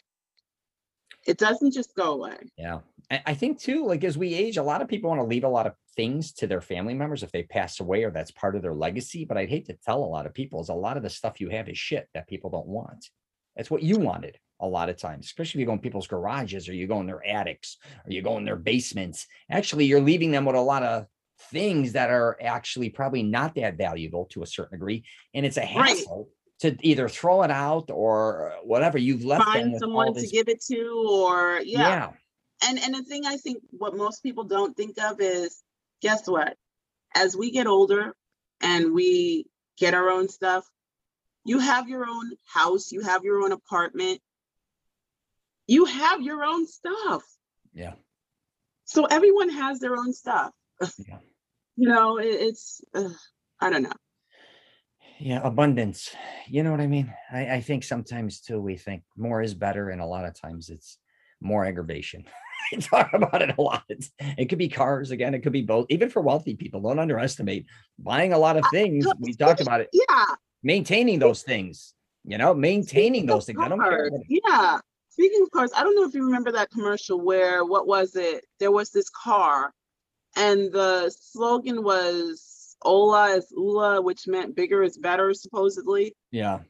It 1.27 1.39
doesn't 1.39 1.73
just 1.73 1.95
go 1.95 2.15
away. 2.15 2.37
Yeah. 2.59 2.81
I, 3.27 3.35
think 3.35 3.61
too, 3.61 3.87
like 3.87 4.05
as 4.05 4.17
we 4.17 4.35
age, 4.35 4.57
a 4.57 4.63
lot 4.63 4.81
of 4.81 4.89
people 4.89 5.11
want 5.11 5.21
to 5.21 5.27
leave 5.27 5.45
a 5.45 5.49
lot 5.49 5.67
of 5.67 5.75
things 5.97 6.33
to 6.35 6.47
their 6.47 6.61
family 6.61 6.95
members 6.95 7.23
if 7.23 7.33
they 7.33 7.43
pass 7.43 7.81
away 7.81 8.05
or 8.05 8.11
that's 8.11 8.31
part 8.31 8.57
of 8.57 8.63
their 8.63 8.75
legacy. 8.75 9.25
But 9.25 9.37
I'd 9.37 9.51
hate 9.51 9.67
to 9.67 9.75
tell 9.85 10.03
a 10.03 10.07
lot 10.07 10.27
of 10.27 10.33
people 10.33 10.61
is 10.61 10.69
a 10.69 10.75
lot 10.75 10.97
of 10.97 11.03
the 11.03 11.11
stuff 11.11 11.41
you 11.41 11.51
have 11.51 11.69
is 11.69 11.77
shit 11.77 12.09
that 12.15 12.29
people 12.29 12.51
don't 12.51 12.67
want. 12.67 13.11
That's 13.57 13.71
what 13.71 13.83
you 13.83 13.99
wanted 13.99 14.39
a 14.61 14.67
lot 14.67 14.89
of 14.89 14.97
times, 14.97 15.27
especially 15.27 15.59
if 15.59 15.61
you 15.63 15.67
go 15.67 15.73
in 15.75 15.81
people's 15.81 16.07
garages 16.07 16.69
or 16.69 16.75
you 16.75 16.87
go 16.87 17.01
in 17.01 17.07
their 17.07 17.27
attics 17.27 17.77
or 18.07 18.13
you 18.13 18.23
go 18.23 18.39
in 18.39 18.45
their 18.45 18.57
basements. 18.57 19.27
Actually, 19.51 19.85
you're 19.85 20.01
leaving 20.01 20.31
them 20.31 20.45
with 20.45 20.57
a 20.57 20.61
lot 20.61 20.83
of 20.83 21.07
things 21.51 21.93
that 21.93 22.11
are 22.11 22.39
actually 22.41 22.89
probably 22.89 23.23
not 23.23 23.55
that 23.57 23.77
valuable 23.77 24.27
to 24.27 24.43
a 24.43 24.47
certain 24.47 24.79
degree. 24.79 25.05
And 25.35 25.45
it's 25.45 25.57
a 25.59 25.63
Right. 25.63 25.99
hassle 25.99 26.29
to 26.61 26.77
either 26.81 27.09
throw 27.09 27.43
it 27.43 27.51
out 27.51 27.91
or 27.91 28.55
whatever. 28.63 28.97
You've 28.97 29.25
left 29.25 29.45
them 29.47 29.71
Find 29.71 29.79
someone 29.79 30.15
to 30.15 30.27
give 30.29 30.49
it 30.49 30.63
to 30.71 31.05
or 31.11 31.61
yeah. 31.65 31.81
yeah. 31.81 32.13
And 32.65 32.79
and 32.79 32.95
the 32.95 33.03
thing 33.03 33.27
I 33.27 33.37
think 33.37 33.63
what 33.71 33.97
most 33.97 34.23
people 34.23 34.45
don't 34.45 34.77
think 34.77 35.01
of 35.03 35.21
is 35.21 35.63
guess 36.01 36.27
what? 36.27 36.57
As 37.15 37.37
we 37.37 37.51
get 37.51 37.67
older 37.67 38.15
and 38.61 38.93
we 38.93 39.47
get 39.79 39.95
our 39.95 40.09
own 40.09 40.29
stuff, 40.29 40.65
you 41.45 41.59
have 41.59 41.89
your 41.89 42.07
own 42.07 42.33
house, 42.47 42.93
you 42.93 43.03
have 43.03 43.25
your 43.25 43.43
own 43.43 43.53
apartment. 43.53 44.21
You 45.67 45.85
have 45.87 46.21
your 46.21 46.45
own 46.45 46.67
stuff. 46.67 47.23
Yeah. 47.73 47.95
So 48.85 49.07
everyone 49.07 49.49
has 49.51 49.81
their 49.81 49.97
own 49.97 50.13
stuff. 50.13 50.53
Yeah. 50.99 51.19
You 51.75 51.89
know, 51.89 52.19
it, 52.19 52.27
it's 52.27 52.83
uh, 52.95 53.09
I 53.59 53.71
don't 53.71 53.83
know. 53.83 53.93
Yeah, 55.19 55.41
abundance. 55.43 56.15
You 56.47 56.63
know 56.63 56.71
what 56.71 56.83
I 56.83 56.87
mean? 56.87 57.11
I, 57.33 57.47
I 57.55 57.61
think 57.63 57.83
sometimes 57.83 58.41
too, 58.41 58.61
we 58.61 58.77
think 58.77 59.05
more 59.17 59.41
is 59.41 59.55
better, 59.55 59.89
and 59.89 60.03
a 60.03 60.07
lot 60.07 60.27
of 60.27 60.39
times 60.39 60.69
it's 60.69 60.99
more 61.41 61.65
aggravation. 61.65 62.25
I 62.73 62.77
talk 62.77 63.13
about 63.13 63.43
it 63.43 63.55
a 63.57 63.61
lot. 63.61 63.85
It 64.19 64.49
could 64.49 64.59
be 64.59 64.69
cars 64.69 65.11
again, 65.11 65.35
it 65.35 65.41
could 65.41 65.53
be 65.53 65.63
both, 65.63 65.87
even 65.91 66.11
for 66.11 66.21
wealthy 66.23 66.55
people. 66.55 66.81
Don't 66.81 66.99
underestimate 66.99 67.67
buying 67.99 68.33
a 68.33 68.39
lot 68.39 68.57
of 68.57 68.65
things. 68.71 69.07
We 69.19 69.35
talked 69.35 69.61
about 69.61 69.81
it, 69.81 69.89
Yeah. 69.93 70.25
maintaining 70.63 71.19
those 71.19 71.43
things, 71.43 71.95
you 72.25 72.39
know, 72.39 72.55
maintaining 72.55 73.13
Speaking 73.23 73.27
those 73.27 73.47
things. 73.47 73.59
I 73.61 73.69
don't 73.69 73.81
care. 73.81 74.11
cars, 74.11 74.23
Yeah. 74.29 74.79
Speaking 75.11 75.43
of 75.43 75.51
cars, 75.51 75.71
I 75.77 75.83
don't 75.83 75.95
know 75.95 76.05
if 76.05 76.15
you 76.15 76.25
remember 76.25 76.53
that 76.53 76.71
commercial 76.71 77.21
where 77.21 77.65
what 77.65 77.87
was 77.87 78.17
it? 78.17 78.45
There 78.59 78.71
was 78.73 78.91
this 78.91 79.11
car 79.11 79.73
and 80.37 80.73
the 80.73 81.11
slogan 81.11 81.83
was 81.85 82.77
Ola 82.85 83.37
is 83.37 83.53
Ula, 83.57 84.01
which 84.01 84.27
meant 84.27 84.57
bigger 84.57 84.83
is 84.83 84.97
better, 84.97 85.35
supposedly. 85.35 86.17
Yeah. 86.31 86.61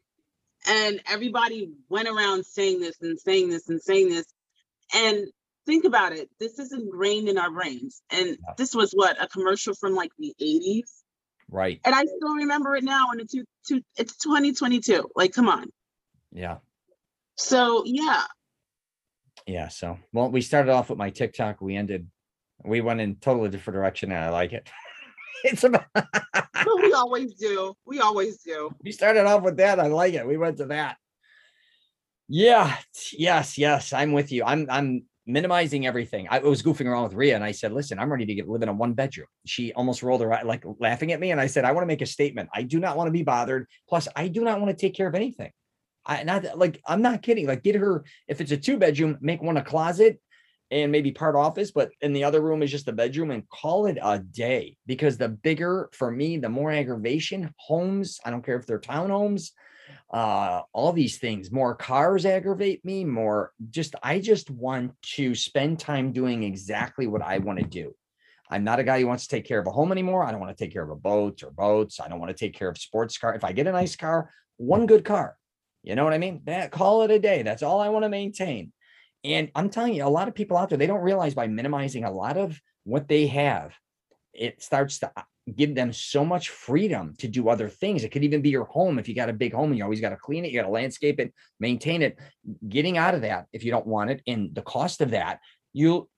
And 0.66 1.00
everybody 1.08 1.70
went 1.88 2.08
around 2.08 2.44
saying 2.44 2.80
this 2.80 3.00
and 3.00 3.18
saying 3.18 3.50
this 3.50 3.68
and 3.68 3.80
saying 3.80 4.10
this. 4.10 4.26
And 4.94 5.26
think 5.66 5.84
about 5.84 6.12
it, 6.12 6.28
this 6.40 6.58
is 6.58 6.72
ingrained 6.72 7.28
in 7.28 7.38
our 7.38 7.50
brains. 7.50 8.02
And 8.10 8.28
Yeah. 8.30 8.54
this 8.56 8.74
was 8.74 8.92
what 8.92 9.22
a 9.22 9.28
commercial 9.28 9.74
from 9.74 9.94
like 9.94 10.10
the 10.18 10.34
80s. 10.40 11.02
Right. 11.48 11.80
And 11.84 11.94
I 11.94 12.04
still 12.04 12.34
remember 12.34 12.76
it 12.76 12.84
now. 12.84 13.10
And 13.10 13.20
it's, 13.20 13.32
two, 13.32 13.44
two, 13.66 13.82
it's 13.96 14.16
2022. 14.18 15.10
Like, 15.14 15.32
come 15.32 15.48
on. 15.48 15.66
Yeah. 16.32 16.58
So, 17.36 17.82
yeah. 17.84 18.24
Yeah. 19.46 19.68
So, 19.68 19.98
well, 20.12 20.30
we 20.30 20.40
started 20.40 20.72
off 20.72 20.88
with 20.90 20.98
my 20.98 21.10
TikTok. 21.10 21.60
We 21.60 21.76
ended, 21.76 22.08
we 22.64 22.80
went 22.80 23.00
in 23.00 23.16
totally 23.16 23.50
different 23.50 23.74
direction, 23.74 24.12
and 24.12 24.24
I 24.24 24.30
like 24.30 24.52
it. 24.52 24.68
it's 25.44 25.64
about. 25.64 25.84
We 26.64 26.92
always 26.92 27.34
do. 27.34 27.74
We 27.84 27.98
always 27.98 28.38
do. 28.42 28.70
we 28.84 28.92
started 28.92 29.24
off 29.26 29.42
with 29.42 29.56
that. 29.56 29.80
I 29.80 29.88
like 29.88 30.14
it. 30.14 30.26
We 30.26 30.36
went 30.36 30.58
to 30.58 30.66
that. 30.66 30.96
Yeah, 32.28 32.76
yes, 33.12 33.58
yes. 33.58 33.92
I'm 33.92 34.12
with 34.12 34.30
you. 34.30 34.44
I'm 34.44 34.66
I'm 34.70 35.04
minimizing 35.26 35.86
everything. 35.86 36.26
I 36.30 36.38
was 36.40 36.62
goofing 36.62 36.86
around 36.86 37.04
with 37.04 37.14
Ria 37.14 37.34
and 37.34 37.44
I 37.44 37.52
said, 37.52 37.72
listen, 37.72 37.98
I'm 37.98 38.10
ready 38.10 38.26
to 38.26 38.34
get 38.34 38.48
live 38.48 38.62
in 38.62 38.68
a 38.68 38.72
one 38.72 38.92
bedroom. 38.92 39.28
She 39.46 39.72
almost 39.72 40.02
rolled 40.02 40.20
her 40.20 40.32
eye, 40.32 40.42
like 40.42 40.64
laughing 40.80 41.12
at 41.12 41.20
me. 41.20 41.30
And 41.30 41.40
I 41.40 41.46
said, 41.46 41.64
I 41.64 41.72
want 41.72 41.82
to 41.82 41.88
make 41.88 42.02
a 42.02 42.06
statement. 42.06 42.48
I 42.52 42.62
do 42.62 42.80
not 42.80 42.96
want 42.96 43.08
to 43.08 43.12
be 43.12 43.22
bothered. 43.22 43.66
Plus, 43.88 44.08
I 44.16 44.28
do 44.28 44.42
not 44.42 44.60
want 44.60 44.76
to 44.76 44.80
take 44.80 44.94
care 44.94 45.06
of 45.06 45.14
anything. 45.14 45.52
I 46.04 46.24
not 46.24 46.58
like 46.58 46.80
I'm 46.86 47.02
not 47.02 47.22
kidding. 47.22 47.46
Like, 47.46 47.62
get 47.62 47.76
her 47.76 48.04
if 48.26 48.40
it's 48.40 48.50
a 48.50 48.56
two 48.56 48.76
bedroom, 48.76 49.18
make 49.20 49.40
one 49.40 49.56
a 49.56 49.62
closet 49.62 50.20
and 50.72 50.90
maybe 50.90 51.12
part 51.12 51.36
office, 51.36 51.70
but 51.70 51.90
in 52.00 52.12
the 52.12 52.24
other 52.24 52.40
room 52.40 52.62
is 52.62 52.70
just 52.70 52.88
a 52.88 52.92
bedroom 52.92 53.30
and 53.30 53.48
call 53.50 53.86
it 53.86 53.98
a 54.02 54.18
day. 54.18 54.76
Because 54.86 55.16
the 55.16 55.28
bigger 55.28 55.90
for 55.92 56.10
me, 56.10 56.38
the 56.38 56.48
more 56.48 56.72
aggravation. 56.72 57.52
Homes, 57.58 58.18
I 58.24 58.30
don't 58.30 58.44
care 58.44 58.56
if 58.56 58.66
they're 58.66 58.80
townhomes, 58.80 59.50
uh, 60.12 60.62
all 60.72 60.92
these 60.92 61.18
things. 61.18 61.50
More 61.50 61.74
cars 61.74 62.26
aggravate 62.26 62.84
me. 62.84 63.04
More 63.04 63.52
just 63.70 63.94
I 64.02 64.18
just 64.18 64.50
want 64.50 64.92
to 65.14 65.34
spend 65.34 65.78
time 65.78 66.12
doing 66.12 66.42
exactly 66.42 67.06
what 67.06 67.22
I 67.22 67.38
want 67.38 67.58
to 67.58 67.64
do. 67.64 67.94
I'm 68.50 68.64
not 68.64 68.80
a 68.80 68.84
guy 68.84 69.00
who 69.00 69.06
wants 69.06 69.26
to 69.26 69.34
take 69.34 69.46
care 69.46 69.58
of 69.58 69.66
a 69.66 69.70
home 69.70 69.92
anymore. 69.92 70.24
I 70.24 70.30
don't 70.30 70.40
want 70.40 70.56
to 70.56 70.64
take 70.64 70.72
care 70.72 70.82
of 70.82 70.90
a 70.90 70.96
boat 70.96 71.42
or 71.42 71.50
boats. 71.50 72.00
I 72.00 72.08
don't 72.08 72.20
want 72.20 72.36
to 72.36 72.36
take 72.36 72.54
care 72.54 72.68
of 72.68 72.76
sports 72.76 73.16
car. 73.16 73.34
If 73.34 73.44
I 73.44 73.52
get 73.52 73.66
a 73.66 73.72
nice 73.72 73.96
car, 73.96 74.30
one 74.58 74.86
good 74.86 75.04
car. 75.04 75.36
You 75.82 75.96
know 75.96 76.04
what 76.04 76.12
I 76.12 76.18
mean? 76.18 76.42
That 76.44 76.70
call 76.70 77.02
it 77.02 77.10
a 77.10 77.18
day. 77.18 77.42
That's 77.42 77.62
all 77.62 77.80
I 77.80 77.88
want 77.88 78.04
to 78.04 78.08
maintain. 78.08 78.72
And 79.24 79.50
I'm 79.54 79.70
telling 79.70 79.94
you, 79.94 80.04
a 80.04 80.06
lot 80.06 80.28
of 80.28 80.34
people 80.34 80.56
out 80.56 80.68
there, 80.68 80.78
they 80.78 80.86
don't 80.86 81.00
realize 81.00 81.34
by 81.34 81.46
minimizing 81.46 82.04
a 82.04 82.12
lot 82.12 82.36
of 82.36 82.60
what 82.84 83.08
they 83.08 83.26
have, 83.28 83.72
it 84.32 84.62
starts 84.62 84.98
to 85.00 85.12
uh, 85.16 85.22
give 85.56 85.74
them 85.74 85.92
so 85.92 86.24
much 86.24 86.50
freedom 86.50 87.14
to 87.18 87.28
do 87.28 87.48
other 87.48 87.68
things. 87.68 88.04
It 88.04 88.10
could 88.10 88.24
even 88.24 88.42
be 88.42 88.50
your 88.50 88.64
home. 88.64 88.98
If 88.98 89.08
you 89.08 89.14
got 89.14 89.28
a 89.28 89.34
big 89.34 89.52
home 89.52 89.70
and 89.70 89.78
you 89.78 89.84
always 89.84 90.00
got 90.00 90.10
to 90.10 90.16
clean 90.16 90.44
it, 90.44 90.50
you 90.50 90.60
got 90.60 90.66
to 90.66 90.72
landscape 90.72 91.20
it, 91.20 91.32
maintain 91.60 92.02
it, 92.02 92.18
getting 92.68 92.98
out 92.98 93.14
of 93.14 93.22
that 93.22 93.46
if 93.52 93.64
you 93.64 93.70
don't 93.70 93.86
want 93.86 94.10
it. 94.10 94.22
And 94.26 94.54
the 94.54 94.62
cost 94.62 95.00
of 95.00 95.10
that, 95.10 95.40
you 95.72 96.08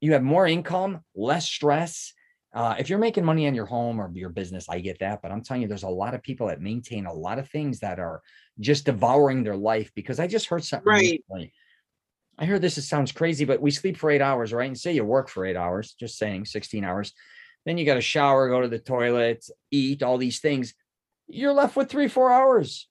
you 0.00 0.12
have 0.12 0.22
more 0.22 0.46
income, 0.46 1.00
less 1.14 1.46
stress. 1.46 2.12
Uh, 2.54 2.76
if 2.78 2.88
you're 2.88 2.98
making 2.98 3.24
money 3.24 3.46
on 3.46 3.54
your 3.54 3.66
home 3.66 4.00
or 4.00 4.10
your 4.14 4.30
business, 4.30 4.68
I 4.68 4.78
get 4.80 5.00
that. 5.00 5.20
But 5.20 5.32
I'm 5.32 5.42
telling 5.42 5.62
you, 5.62 5.68
there's 5.68 5.82
a 5.82 5.88
lot 5.88 6.14
of 6.14 6.22
people 6.22 6.46
that 6.46 6.62
maintain 6.62 7.04
a 7.04 7.12
lot 7.12 7.38
of 7.38 7.48
things 7.50 7.80
that 7.80 7.98
are 7.98 8.22
just 8.60 8.86
devouring 8.86 9.42
their 9.42 9.56
life 9.56 9.90
because 9.94 10.18
I 10.18 10.26
just 10.26 10.46
heard 10.46 10.64
something. 10.64 10.88
Right. 10.88 11.22
recently. 11.28 11.52
I 12.38 12.44
heard 12.44 12.62
this, 12.62 12.78
it 12.78 12.82
sounds 12.82 13.10
crazy, 13.10 13.44
but 13.44 13.60
we 13.60 13.72
sleep 13.72 13.96
for 13.96 14.10
eight 14.10 14.22
hours, 14.22 14.52
right? 14.52 14.68
And 14.68 14.78
say 14.78 14.92
you 14.92 15.04
work 15.04 15.28
for 15.28 15.44
eight 15.44 15.56
hours, 15.56 15.94
just 15.98 16.16
saying 16.16 16.44
16 16.44 16.84
hours. 16.84 17.12
Then 17.66 17.78
you 17.78 17.84
got 17.84 17.94
to 17.94 18.00
shower, 18.00 18.48
go 18.48 18.60
to 18.60 18.68
the 18.68 18.78
toilet, 18.78 19.44
eat, 19.70 20.02
all 20.02 20.18
these 20.18 20.40
things. 20.40 20.74
You're 21.26 21.52
left 21.52 21.76
with 21.76 21.90
three, 21.90 22.08
four 22.08 22.32
hours 22.32 22.88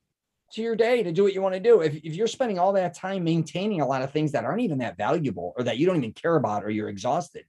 to 0.53 0.61
your 0.61 0.75
day 0.75 1.03
to 1.03 1.11
do 1.11 1.23
what 1.23 1.33
you 1.33 1.41
want 1.41 1.55
to 1.55 1.59
do. 1.59 1.81
If, 1.81 1.95
if 1.95 2.15
you're 2.15 2.27
spending 2.27 2.59
all 2.59 2.73
that 2.73 2.93
time 2.93 3.23
maintaining 3.23 3.81
a 3.81 3.87
lot 3.87 4.01
of 4.01 4.11
things 4.11 4.33
that 4.33 4.45
aren't 4.45 4.61
even 4.61 4.77
that 4.79 4.97
valuable 4.97 5.53
or 5.57 5.63
that 5.63 5.77
you 5.77 5.85
don't 5.85 5.97
even 5.97 6.13
care 6.13 6.35
about 6.35 6.63
or 6.63 6.69
you're 6.69 6.89
exhausted, 6.89 7.45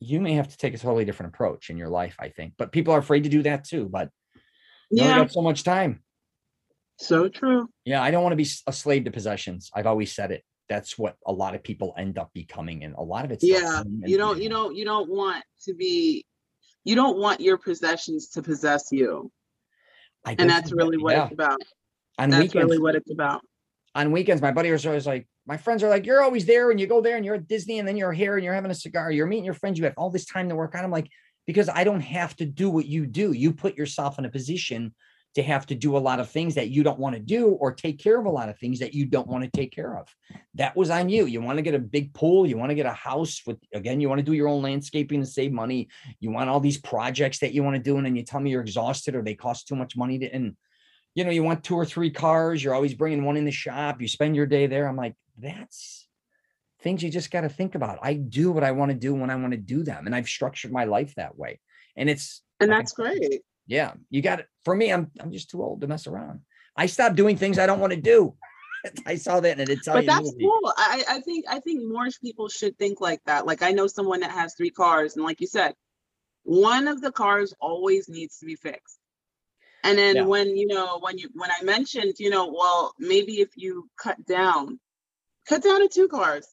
you 0.00 0.20
may 0.20 0.34
have 0.34 0.48
to 0.48 0.56
take 0.56 0.74
a 0.74 0.78
totally 0.78 1.04
different 1.04 1.34
approach 1.34 1.70
in 1.70 1.76
your 1.76 1.88
life, 1.88 2.16
I 2.20 2.28
think. 2.28 2.54
But 2.58 2.70
people 2.70 2.94
are 2.94 2.98
afraid 2.98 3.24
to 3.24 3.30
do 3.30 3.42
that 3.42 3.64
too. 3.64 3.88
But 3.90 4.10
you 4.90 5.02
Yeah. 5.04 5.16
got 5.16 5.32
so 5.32 5.42
much 5.42 5.64
time. 5.64 6.02
So 6.98 7.28
true. 7.28 7.68
Yeah, 7.84 8.02
I 8.02 8.10
don't 8.10 8.22
want 8.22 8.32
to 8.32 8.36
be 8.36 8.48
a 8.66 8.72
slave 8.72 9.04
to 9.04 9.10
possessions. 9.10 9.70
I've 9.74 9.86
always 9.86 10.12
said 10.12 10.30
it. 10.32 10.44
That's 10.68 10.98
what 10.98 11.16
a 11.26 11.32
lot 11.32 11.54
of 11.54 11.62
people 11.62 11.94
end 11.96 12.18
up 12.18 12.30
becoming, 12.34 12.84
and 12.84 12.94
a 12.94 13.02
lot 13.02 13.24
of 13.24 13.30
it's 13.30 13.42
Yeah. 13.42 13.82
You 14.04 14.18
don't, 14.18 14.40
you 14.40 14.48
don't, 14.48 14.76
you 14.76 14.84
don't 14.84 15.08
want 15.08 15.42
to 15.64 15.74
be, 15.74 16.26
you 16.88 16.94
don't 16.94 17.18
want 17.18 17.40
your 17.40 17.58
possessions 17.58 18.28
to 18.30 18.42
possess 18.42 18.90
you. 18.90 19.30
And 20.24 20.48
that's 20.48 20.72
really 20.72 20.96
what 20.96 21.14
yeah. 21.14 21.24
it's 21.24 21.32
about. 21.34 21.58
on 22.18 22.30
That's 22.30 22.42
weekends. 22.42 22.64
really 22.64 22.78
what 22.78 22.94
it's 22.94 23.10
about. 23.10 23.42
on 23.94 24.10
weekends, 24.10 24.40
my 24.40 24.52
buddy 24.52 24.70
was 24.70 24.86
always 24.86 25.06
like, 25.06 25.26
my 25.46 25.56
friends 25.56 25.82
are 25.82 25.90
like, 25.90 26.06
you're 26.06 26.22
always 26.22 26.46
there 26.46 26.70
and 26.70 26.80
you 26.80 26.86
go 26.86 27.00
there 27.00 27.16
and 27.16 27.24
you're 27.24 27.34
at 27.34 27.48
Disney 27.48 27.78
and 27.78 27.86
then 27.86 27.96
you're 27.96 28.12
here 28.12 28.36
and 28.36 28.44
you're 28.44 28.54
having 28.54 28.70
a 28.70 28.74
cigar. 28.74 29.10
You're 29.10 29.26
meeting 29.26 29.44
your 29.44 29.54
friends. 29.54 29.78
You 29.78 29.84
have 29.84 29.94
all 29.96 30.10
this 30.10 30.24
time 30.24 30.48
to 30.48 30.56
work 30.56 30.74
on. 30.74 30.84
I'm 30.84 30.90
like, 30.90 31.10
because 31.46 31.68
I 31.68 31.84
don't 31.84 32.00
have 32.00 32.34
to 32.36 32.46
do 32.46 32.70
what 32.70 32.86
you 32.86 33.06
do. 33.06 33.32
You 33.32 33.52
put 33.52 33.76
yourself 33.76 34.18
in 34.18 34.24
a 34.24 34.30
position 34.30 34.94
to 35.38 35.42
have 35.44 35.66
to 35.66 35.74
do 35.74 35.96
a 35.96 35.98
lot 35.98 36.20
of 36.20 36.28
things 36.28 36.56
that 36.56 36.68
you 36.68 36.82
don't 36.82 36.98
want 36.98 37.14
to 37.14 37.20
do 37.20 37.46
or 37.48 37.72
take 37.72 37.98
care 37.98 38.18
of 38.18 38.26
a 38.26 38.30
lot 38.30 38.48
of 38.48 38.58
things 38.58 38.80
that 38.80 38.92
you 38.92 39.06
don't 39.06 39.28
want 39.28 39.44
to 39.44 39.50
take 39.50 39.72
care 39.72 39.96
of. 39.96 40.08
That 40.54 40.76
was 40.76 40.90
on 40.90 41.08
you. 41.08 41.26
You 41.26 41.40
want 41.40 41.58
to 41.58 41.62
get 41.62 41.74
a 41.74 41.78
big 41.78 42.12
pool. 42.12 42.44
You 42.44 42.58
want 42.58 42.70
to 42.70 42.74
get 42.74 42.86
a 42.86 42.92
house 42.92 43.42
with, 43.46 43.58
again, 43.72 44.00
you 44.00 44.08
want 44.08 44.18
to 44.18 44.24
do 44.24 44.32
your 44.32 44.48
own 44.48 44.62
landscaping 44.62 45.20
to 45.20 45.26
save 45.26 45.52
money. 45.52 45.88
You 46.18 46.32
want 46.32 46.50
all 46.50 46.58
these 46.58 46.78
projects 46.78 47.38
that 47.38 47.52
you 47.52 47.62
want 47.62 47.76
to 47.76 47.82
do. 47.82 47.96
And 47.96 48.04
then 48.04 48.16
you 48.16 48.24
tell 48.24 48.40
me 48.40 48.50
you're 48.50 48.60
exhausted 48.60 49.14
or 49.14 49.22
they 49.22 49.34
cost 49.34 49.68
too 49.68 49.76
much 49.76 49.96
money 49.96 50.18
to, 50.18 50.26
and 50.26 50.56
you 51.14 51.24
know, 51.24 51.30
you 51.30 51.44
want 51.44 51.64
two 51.64 51.76
or 51.76 51.86
three 51.86 52.10
cars, 52.10 52.62
you're 52.62 52.74
always 52.74 52.94
bringing 52.94 53.24
one 53.24 53.36
in 53.36 53.44
the 53.44 53.50
shop, 53.50 54.00
you 54.00 54.08
spend 54.08 54.36
your 54.36 54.46
day 54.46 54.66
there. 54.66 54.88
I'm 54.88 54.96
like, 54.96 55.14
that's 55.38 56.06
things 56.80 57.02
you 57.02 57.10
just 57.10 57.30
got 57.30 57.42
to 57.42 57.48
think 57.48 57.74
about. 57.74 57.98
I 58.02 58.14
do 58.14 58.50
what 58.50 58.64
I 58.64 58.72
want 58.72 58.90
to 58.90 58.96
do 58.96 59.14
when 59.14 59.30
I 59.30 59.36
want 59.36 59.52
to 59.52 59.56
do 59.58 59.82
them. 59.82 60.06
And 60.06 60.14
I've 60.14 60.28
structured 60.28 60.72
my 60.72 60.84
life 60.84 61.14
that 61.14 61.36
way. 61.38 61.60
And 61.96 62.10
it's 62.10 62.42
And 62.60 62.70
that's 62.70 62.92
great. 62.92 63.42
Yeah, 63.68 63.92
you 64.10 64.22
got 64.22 64.40
it. 64.40 64.48
For 64.64 64.74
me, 64.74 64.92
I'm 64.92 65.10
I'm 65.20 65.30
just 65.30 65.50
too 65.50 65.62
old 65.62 65.82
to 65.82 65.86
mess 65.86 66.06
around. 66.06 66.40
I 66.74 66.86
stopped 66.86 67.16
doing 67.16 67.36
things 67.36 67.58
I 67.58 67.66
don't 67.66 67.80
want 67.80 67.92
to 67.92 68.00
do. 68.00 68.34
I 69.06 69.16
saw 69.16 69.40
that 69.40 69.60
and 69.60 69.70
it's 69.70 69.86
But 69.86 70.06
that's 70.06 70.30
movie. 70.30 70.44
cool. 70.44 70.72
I, 70.76 71.04
I 71.08 71.20
think, 71.20 71.44
I 71.48 71.60
think 71.60 71.86
more 71.86 72.06
people 72.22 72.48
should 72.48 72.78
think 72.78 73.00
like 73.00 73.20
that. 73.26 73.46
Like 73.46 73.62
I 73.62 73.72
know 73.72 73.86
someone 73.88 74.20
that 74.20 74.30
has 74.30 74.54
three 74.54 74.70
cars 74.70 75.16
and 75.16 75.24
like 75.24 75.40
you 75.40 75.46
said, 75.46 75.74
one 76.44 76.88
of 76.88 77.00
the 77.00 77.12
cars 77.12 77.52
always 77.60 78.08
needs 78.08 78.38
to 78.38 78.46
be 78.46 78.54
fixed. 78.54 78.98
And 79.82 79.98
Yeah. 79.98 80.22
then 80.22 80.28
when, 80.28 80.56
you 80.56 80.66
know, 80.66 80.98
when 81.00 81.18
you, 81.18 81.28
when 81.34 81.50
I 81.50 81.64
mentioned, 81.64 82.14
you 82.18 82.30
know, 82.30 82.46
well, 82.46 82.94
maybe 82.98 83.40
if 83.40 83.50
you 83.56 83.88
cut 84.00 84.24
down, 84.24 84.78
cut 85.48 85.62
down 85.62 85.80
to 85.80 85.88
two 85.88 86.08
cars. 86.08 86.46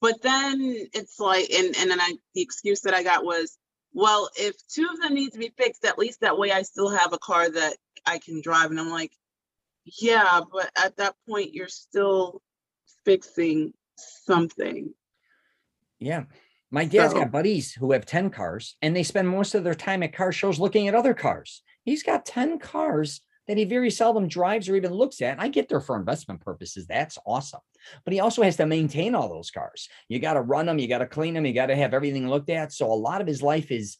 But 0.00 0.22
then 0.22 0.60
it's 0.92 1.20
like, 1.20 1.50
and, 1.50 1.76
and 1.76 1.90
then 1.90 2.00
I, 2.00 2.14
the 2.34 2.42
excuse 2.42 2.80
that 2.82 2.94
I 2.94 3.02
got 3.02 3.24
was, 3.24 3.56
well, 3.96 4.28
if 4.36 4.54
two 4.68 4.86
of 4.92 5.00
them 5.00 5.14
need 5.14 5.32
to 5.32 5.38
be 5.38 5.54
fixed, 5.56 5.86
at 5.86 5.98
least 5.98 6.20
that 6.20 6.36
way 6.36 6.52
I 6.52 6.60
still 6.62 6.90
have 6.90 7.14
a 7.14 7.18
car 7.18 7.48
that 7.48 7.76
I 8.04 8.18
can 8.18 8.42
drive. 8.42 8.70
And 8.70 8.78
I'm 8.78 8.90
like, 8.90 9.12
yeah, 10.02 10.42
but 10.52 10.70
at 10.76 10.98
that 10.98 11.14
point, 11.26 11.54
you're 11.54 11.66
still 11.68 12.42
fixing 13.06 13.72
something. 13.96 14.92
Yeah. 15.98 16.24
My 16.70 16.84
dad's 16.84 17.14
So- 17.14 17.20
got 17.20 17.32
buddies 17.32 17.72
who 17.72 17.92
have 17.92 18.04
10 18.04 18.28
cars 18.28 18.76
and 18.82 18.94
they 18.94 19.02
spend 19.02 19.30
most 19.30 19.54
of 19.54 19.64
their 19.64 19.74
time 19.74 20.02
at 20.02 20.12
car 20.12 20.30
shows 20.30 20.58
looking 20.60 20.88
at 20.88 20.94
other 20.94 21.14
cars. 21.14 21.62
He's 21.82 22.02
got 22.02 22.26
10 22.26 22.58
cars 22.58 23.22
that 23.48 23.56
he 23.56 23.64
very 23.64 23.90
seldom 23.90 24.28
drives 24.28 24.68
or 24.68 24.76
even 24.76 24.92
looks 24.92 25.22
at. 25.22 25.40
I 25.40 25.48
get 25.48 25.68
there 25.68 25.80
for 25.80 25.96
investment 25.96 26.40
purposes. 26.40 26.86
That's 26.86 27.18
awesome. 27.26 27.60
But 28.04 28.12
he 28.12 28.20
also 28.20 28.42
has 28.42 28.56
to 28.56 28.66
maintain 28.66 29.14
all 29.14 29.28
those 29.28 29.50
cars. 29.50 29.88
You 30.08 30.18
got 30.18 30.34
to 30.34 30.40
run 30.40 30.66
them, 30.66 30.78
you 30.78 30.88
got 30.88 30.98
to 30.98 31.06
clean 31.06 31.34
them, 31.34 31.46
you 31.46 31.52
got 31.52 31.66
to 31.66 31.76
have 31.76 31.94
everything 31.94 32.28
looked 32.28 32.50
at. 32.50 32.72
So 32.72 32.86
a 32.86 32.94
lot 32.94 33.20
of 33.20 33.26
his 33.26 33.42
life 33.42 33.70
is 33.70 33.96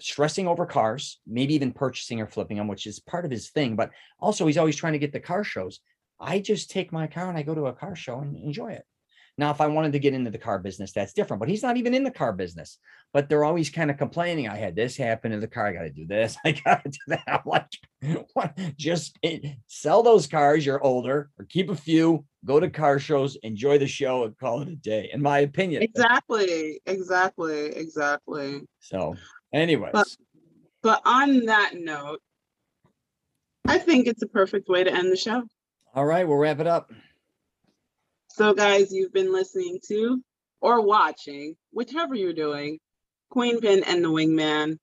stressing 0.00 0.48
over 0.48 0.66
cars, 0.66 1.20
maybe 1.26 1.54
even 1.54 1.72
purchasing 1.72 2.20
or 2.20 2.26
flipping 2.26 2.56
them, 2.56 2.68
which 2.68 2.86
is 2.86 3.00
part 3.00 3.24
of 3.24 3.30
his 3.30 3.50
thing. 3.50 3.76
But 3.76 3.90
also, 4.18 4.46
he's 4.46 4.58
always 4.58 4.76
trying 4.76 4.94
to 4.94 4.98
get 4.98 5.12
the 5.12 5.20
car 5.20 5.44
shows. 5.44 5.80
I 6.18 6.40
just 6.40 6.70
take 6.70 6.92
my 6.92 7.06
car 7.06 7.28
and 7.28 7.38
I 7.38 7.42
go 7.42 7.54
to 7.54 7.66
a 7.66 7.72
car 7.72 7.96
show 7.96 8.20
and 8.20 8.36
enjoy 8.36 8.72
it. 8.72 8.84
Now, 9.40 9.50
if 9.50 9.62
I 9.62 9.68
wanted 9.68 9.92
to 9.92 9.98
get 9.98 10.12
into 10.12 10.30
the 10.30 10.36
car 10.36 10.58
business, 10.58 10.92
that's 10.92 11.14
different, 11.14 11.40
but 11.40 11.48
he's 11.48 11.62
not 11.62 11.78
even 11.78 11.94
in 11.94 12.04
the 12.04 12.10
car 12.10 12.30
business. 12.30 12.76
But 13.14 13.30
they're 13.30 13.42
always 13.42 13.70
kind 13.70 13.90
of 13.90 13.96
complaining. 13.96 14.48
I 14.48 14.56
had 14.58 14.76
this 14.76 14.98
happen 14.98 15.32
in 15.32 15.40
the 15.40 15.48
car. 15.48 15.68
I 15.68 15.72
got 15.72 15.82
to 15.84 15.90
do 15.90 16.06
this. 16.06 16.36
I 16.44 16.52
got 16.52 16.84
to 16.84 16.90
do 16.90 16.98
that. 17.06 17.22
I'm 17.26 17.40
like, 17.46 17.70
what? 18.34 18.58
Just 18.76 19.18
eh, 19.22 19.38
sell 19.66 20.02
those 20.02 20.26
cars. 20.26 20.66
You're 20.66 20.84
older, 20.84 21.30
or 21.38 21.46
keep 21.46 21.70
a 21.70 21.74
few. 21.74 22.26
Go 22.44 22.60
to 22.60 22.68
car 22.68 22.98
shows, 22.98 23.36
enjoy 23.36 23.78
the 23.78 23.86
show, 23.86 24.24
and 24.24 24.36
call 24.36 24.60
it 24.60 24.68
a 24.68 24.76
day. 24.76 25.08
In 25.10 25.22
my 25.22 25.38
opinion. 25.38 25.84
Exactly, 25.84 26.78
exactly, 26.84 27.68
exactly. 27.68 28.60
So, 28.80 29.14
anyways, 29.54 30.18
But 30.82 31.00
on 31.06 31.46
that 31.46 31.76
note, 31.76 32.20
I 33.66 33.78
think 33.78 34.06
it's 34.06 34.20
a 34.22 34.28
perfect 34.28 34.68
way 34.68 34.84
to 34.84 34.92
end 34.92 35.10
the 35.10 35.16
show. 35.16 35.44
all 35.94 36.04
right, 36.04 36.28
we'll 36.28 36.36
wrap 36.36 36.60
it 36.60 36.66
up. 36.66 36.92
So, 38.40 38.54
guys, 38.54 38.90
you've 38.90 39.12
been 39.12 39.34
listening 39.34 39.80
to 39.88 40.22
or 40.62 40.80
watching, 40.80 41.56
whichever 41.74 42.14
you're 42.14 42.32
doing, 42.32 42.78
Queen 43.30 43.60
Pin 43.60 43.84
and 43.84 44.02
the 44.02 44.08
Wingman. 44.08 44.78